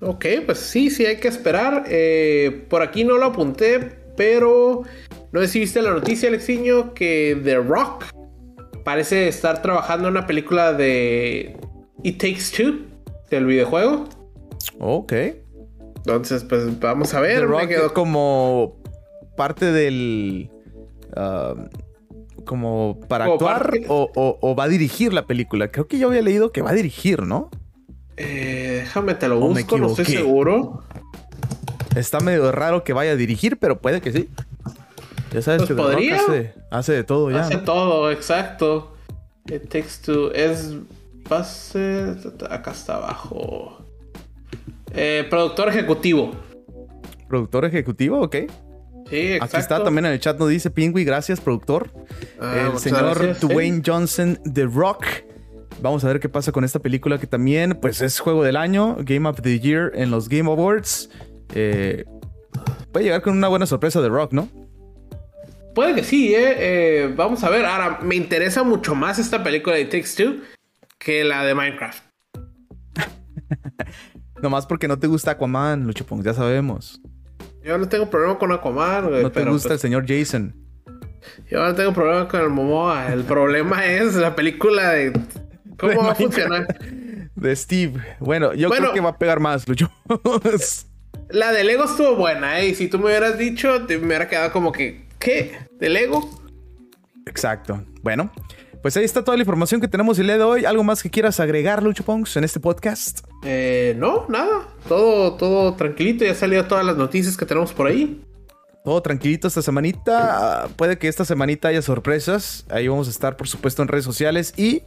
Ok, 0.00 0.26
pues 0.44 0.58
sí, 0.58 0.90
sí 0.90 1.06
hay 1.06 1.18
que 1.18 1.28
esperar. 1.28 1.84
Eh, 1.88 2.66
por 2.68 2.82
aquí 2.82 3.04
no 3.04 3.16
lo 3.16 3.26
apunté, 3.26 3.78
pero 4.16 4.82
no 5.30 5.46
sé 5.46 5.80
la 5.80 5.92
noticia, 5.92 6.28
Alexiño, 6.28 6.92
que 6.92 7.40
The 7.42 7.56
Rock 7.56 8.04
parece 8.84 9.28
estar 9.28 9.62
trabajando 9.62 10.08
en 10.08 10.16
una 10.16 10.26
película 10.26 10.72
de 10.72 11.56
It 12.02 12.18
Takes 12.18 12.56
Two, 12.56 12.80
del 13.30 13.46
videojuego. 13.46 14.08
Ok. 14.78 15.12
Entonces, 15.96 16.44
pues 16.44 16.78
vamos 16.80 17.14
a 17.14 17.20
ver. 17.20 17.40
The 17.40 17.46
Rock 17.46 17.92
como 17.92 18.76
parte 19.36 19.72
del... 19.72 20.50
Um, 21.16 21.68
como 22.44 22.98
para 23.08 23.26
actuar 23.26 23.72
o, 23.88 24.56
va 24.58 24.64
a 24.64 24.68
dirigir 24.68 25.12
la 25.12 25.26
película. 25.26 25.68
Creo 25.70 25.86
que 25.86 25.98
yo 25.98 26.08
había 26.08 26.22
leído 26.22 26.52
que 26.52 26.62
va 26.62 26.70
a 26.70 26.74
dirigir, 26.74 27.22
¿no? 27.22 27.50
Eh, 28.16 28.80
déjame 28.82 29.14
te 29.14 29.28
lo 29.28 29.38
busco, 29.38 29.78
no 29.78 29.88
estoy 29.88 30.04
seguro. 30.06 30.82
Está 31.96 32.20
medio 32.20 32.50
raro 32.52 32.84
que 32.84 32.92
vaya 32.92 33.12
a 33.12 33.16
dirigir, 33.16 33.58
pero 33.58 33.80
puede 33.80 34.00
que 34.00 34.12
sí. 34.12 34.28
Ya 35.32 35.42
sabes 35.42 35.62
pues 35.62 35.96
que 35.96 36.12
hace, 36.12 36.54
hace, 36.70 36.92
de 36.92 37.04
todo 37.04 37.30
ya. 37.30 37.40
Hace 37.40 37.58
todo, 37.58 38.10
exacto. 38.10 38.92
It 39.46 39.68
takes 39.68 40.00
two. 40.04 40.30
Es 40.32 40.74
base. 41.28 42.16
Acá 42.50 42.72
está 42.72 42.96
abajo. 42.96 43.84
Eh, 44.94 45.26
productor 45.30 45.68
ejecutivo. 45.68 46.32
¿Productor 47.28 47.64
ejecutivo? 47.64 48.20
Ok. 48.20 48.36
Sí, 49.08 49.32
exacto. 49.32 49.56
Aquí 49.56 49.62
está 49.62 49.82
también 49.82 50.06
en 50.06 50.12
el 50.12 50.20
chat, 50.20 50.38
nos 50.38 50.48
dice 50.48 50.70
Pingui, 50.70 51.04
gracias, 51.04 51.40
productor. 51.40 51.90
Ah, 52.40 52.70
el 52.72 52.78
señor 52.78 53.38
Dwayne 53.40 53.82
Johnson, 53.84 54.38
The 54.52 54.66
Rock. 54.66 55.06
Vamos 55.80 56.04
a 56.04 56.08
ver 56.08 56.20
qué 56.20 56.28
pasa 56.28 56.52
con 56.52 56.64
esta 56.64 56.78
película 56.78 57.18
que 57.18 57.26
también, 57.26 57.78
pues, 57.80 58.00
es 58.02 58.20
juego 58.20 58.44
del 58.44 58.56
año, 58.56 58.96
Game 59.00 59.28
of 59.28 59.40
the 59.42 59.58
Year 59.58 59.90
en 59.94 60.10
los 60.10 60.28
Game 60.28 60.48
Awards. 60.48 61.10
Eh, 61.54 62.04
puede 62.92 63.06
llegar 63.06 63.22
con 63.22 63.36
una 63.36 63.48
buena 63.48 63.66
sorpresa 63.66 64.00
de 64.00 64.08
Rock, 64.08 64.32
¿no? 64.32 64.48
Puede 65.74 65.94
que 65.94 66.04
sí, 66.04 66.34
¿eh? 66.34 66.54
¿eh? 66.58 67.12
Vamos 67.14 67.42
a 67.44 67.50
ver. 67.50 67.64
Ahora, 67.64 68.00
me 68.02 68.14
interesa 68.14 68.62
mucho 68.62 68.94
más 68.94 69.18
esta 69.18 69.42
película 69.42 69.76
de 69.76 69.86
Takes 69.86 70.14
Two 70.16 70.36
que 70.98 71.24
la 71.24 71.44
de 71.44 71.54
Minecraft. 71.54 72.02
Nomás 74.42 74.66
porque 74.66 74.88
no 74.88 74.98
te 74.98 75.06
gusta 75.06 75.32
Aquaman, 75.32 75.86
Luchopong, 75.86 76.22
ya 76.22 76.34
sabemos. 76.34 77.00
Yo 77.64 77.78
no 77.78 77.88
tengo 77.88 78.10
problema 78.10 78.38
con 78.38 78.52
Aquaman, 78.52 79.08
güey. 79.08 79.22
No 79.22 79.32
te 79.32 79.44
gusta 79.44 79.68
el 79.68 79.72
pues 79.74 79.80
señor 79.80 80.04
Jason. 80.06 80.54
Yo 81.50 81.64
no 81.64 81.74
tengo 81.74 81.92
problema 81.92 82.28
con 82.28 82.40
el 82.40 82.50
Momoa. 82.50 83.12
El 83.12 83.24
problema 83.24 83.84
es 83.86 84.14
la 84.14 84.34
película 84.34 84.90
de. 84.90 85.12
¿Cómo 85.78 86.04
va 86.04 86.12
a 86.12 86.14
funcionar? 86.14 86.66
De 87.34 87.56
Steve. 87.56 88.00
Bueno, 88.20 88.52
yo 88.52 88.70
creo 88.70 88.92
que 88.92 89.00
va 89.00 89.10
a 89.10 89.18
pegar 89.18 89.40
más, 89.40 89.66
Lucho. 89.66 89.90
la 91.30 91.50
de 91.50 91.64
Lego 91.64 91.84
estuvo 91.84 92.14
buena, 92.14 92.60
¿eh? 92.60 92.68
Y 92.68 92.74
si 92.74 92.88
tú 92.88 92.98
me 92.98 93.06
hubieras 93.06 93.38
dicho, 93.38 93.86
te 93.86 93.98
me 93.98 94.06
hubiera 94.06 94.28
quedado 94.28 94.52
como 94.52 94.70
que. 94.70 95.06
¿Qué? 95.22 95.56
¿De 95.78 95.88
Lego? 95.88 96.28
Exacto. 97.26 97.84
Bueno, 98.02 98.32
pues 98.82 98.96
ahí 98.96 99.04
está 99.04 99.22
toda 99.22 99.36
la 99.36 99.42
información 99.42 99.80
que 99.80 99.86
tenemos 99.86 100.18
el 100.18 100.26
día 100.26 100.36
de 100.36 100.42
hoy. 100.42 100.64
¿Algo 100.64 100.82
más 100.82 101.00
que 101.00 101.10
quieras 101.10 101.38
agregar, 101.38 101.80
Lucho 101.80 102.02
Pongs, 102.02 102.36
en 102.36 102.42
este 102.42 102.58
podcast? 102.58 103.20
Eh, 103.44 103.94
no, 103.98 104.26
nada. 104.28 104.66
Todo, 104.88 105.34
todo 105.34 105.74
tranquilito. 105.74 106.24
Ya 106.24 106.34
salido 106.34 106.64
todas 106.66 106.84
las 106.84 106.96
noticias 106.96 107.36
que 107.36 107.46
tenemos 107.46 107.72
por 107.72 107.86
ahí. 107.86 108.20
Todo 108.84 109.00
tranquilito 109.00 109.46
esta 109.46 109.62
semanita. 109.62 110.68
Puede 110.74 110.98
que 110.98 111.06
esta 111.06 111.24
semanita 111.24 111.68
haya 111.68 111.82
sorpresas. 111.82 112.66
Ahí 112.68 112.88
vamos 112.88 113.06
a 113.06 113.12
estar, 113.12 113.36
por 113.36 113.46
supuesto, 113.46 113.80
en 113.82 113.86
redes 113.86 114.04
sociales 114.04 114.54
y 114.56 114.82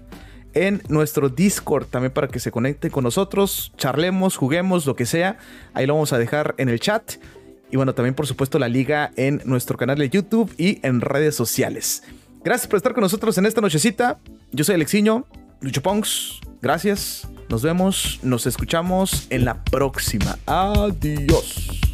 en 0.53 0.81
nuestro 0.89 1.29
Discord 1.29 1.85
también 1.85 2.11
para 2.11 2.27
que 2.27 2.41
se 2.41 2.51
conecten 2.51 2.91
con 2.91 3.05
nosotros, 3.05 3.71
charlemos, 3.77 4.35
juguemos, 4.35 4.85
lo 4.85 4.97
que 4.97 5.05
sea. 5.05 5.37
Ahí 5.73 5.85
lo 5.85 5.93
vamos 5.93 6.11
a 6.11 6.17
dejar 6.17 6.55
en 6.57 6.67
el 6.67 6.81
chat. 6.81 7.13
Y 7.75 7.77
bueno, 7.77 7.93
también 7.93 8.15
por 8.15 8.25
supuesto 8.25 8.57
la 8.57 8.69
liga 8.69 9.11
en 9.17 9.41
nuestro 9.43 9.75
canal 9.75 9.97
de 9.97 10.09
YouTube 10.09 10.49
y 10.57 10.79
en 10.81 11.01
redes 11.01 11.35
sociales. 11.35 12.03
Gracias 12.41 12.69
por 12.69 12.77
estar 12.77 12.93
con 12.93 13.01
nosotros 13.01 13.37
en 13.37 13.45
esta 13.45 13.59
nochecita. 13.59 14.17
Yo 14.53 14.63
soy 14.63 14.75
Alexiño, 14.75 15.25
Lucho 15.59 15.81
Ponks. 15.81 16.39
Gracias. 16.61 17.27
Nos 17.49 17.63
vemos, 17.63 18.21
nos 18.23 18.47
escuchamos 18.47 19.27
en 19.29 19.43
la 19.43 19.61
próxima. 19.65 20.39
Adiós. 20.45 21.84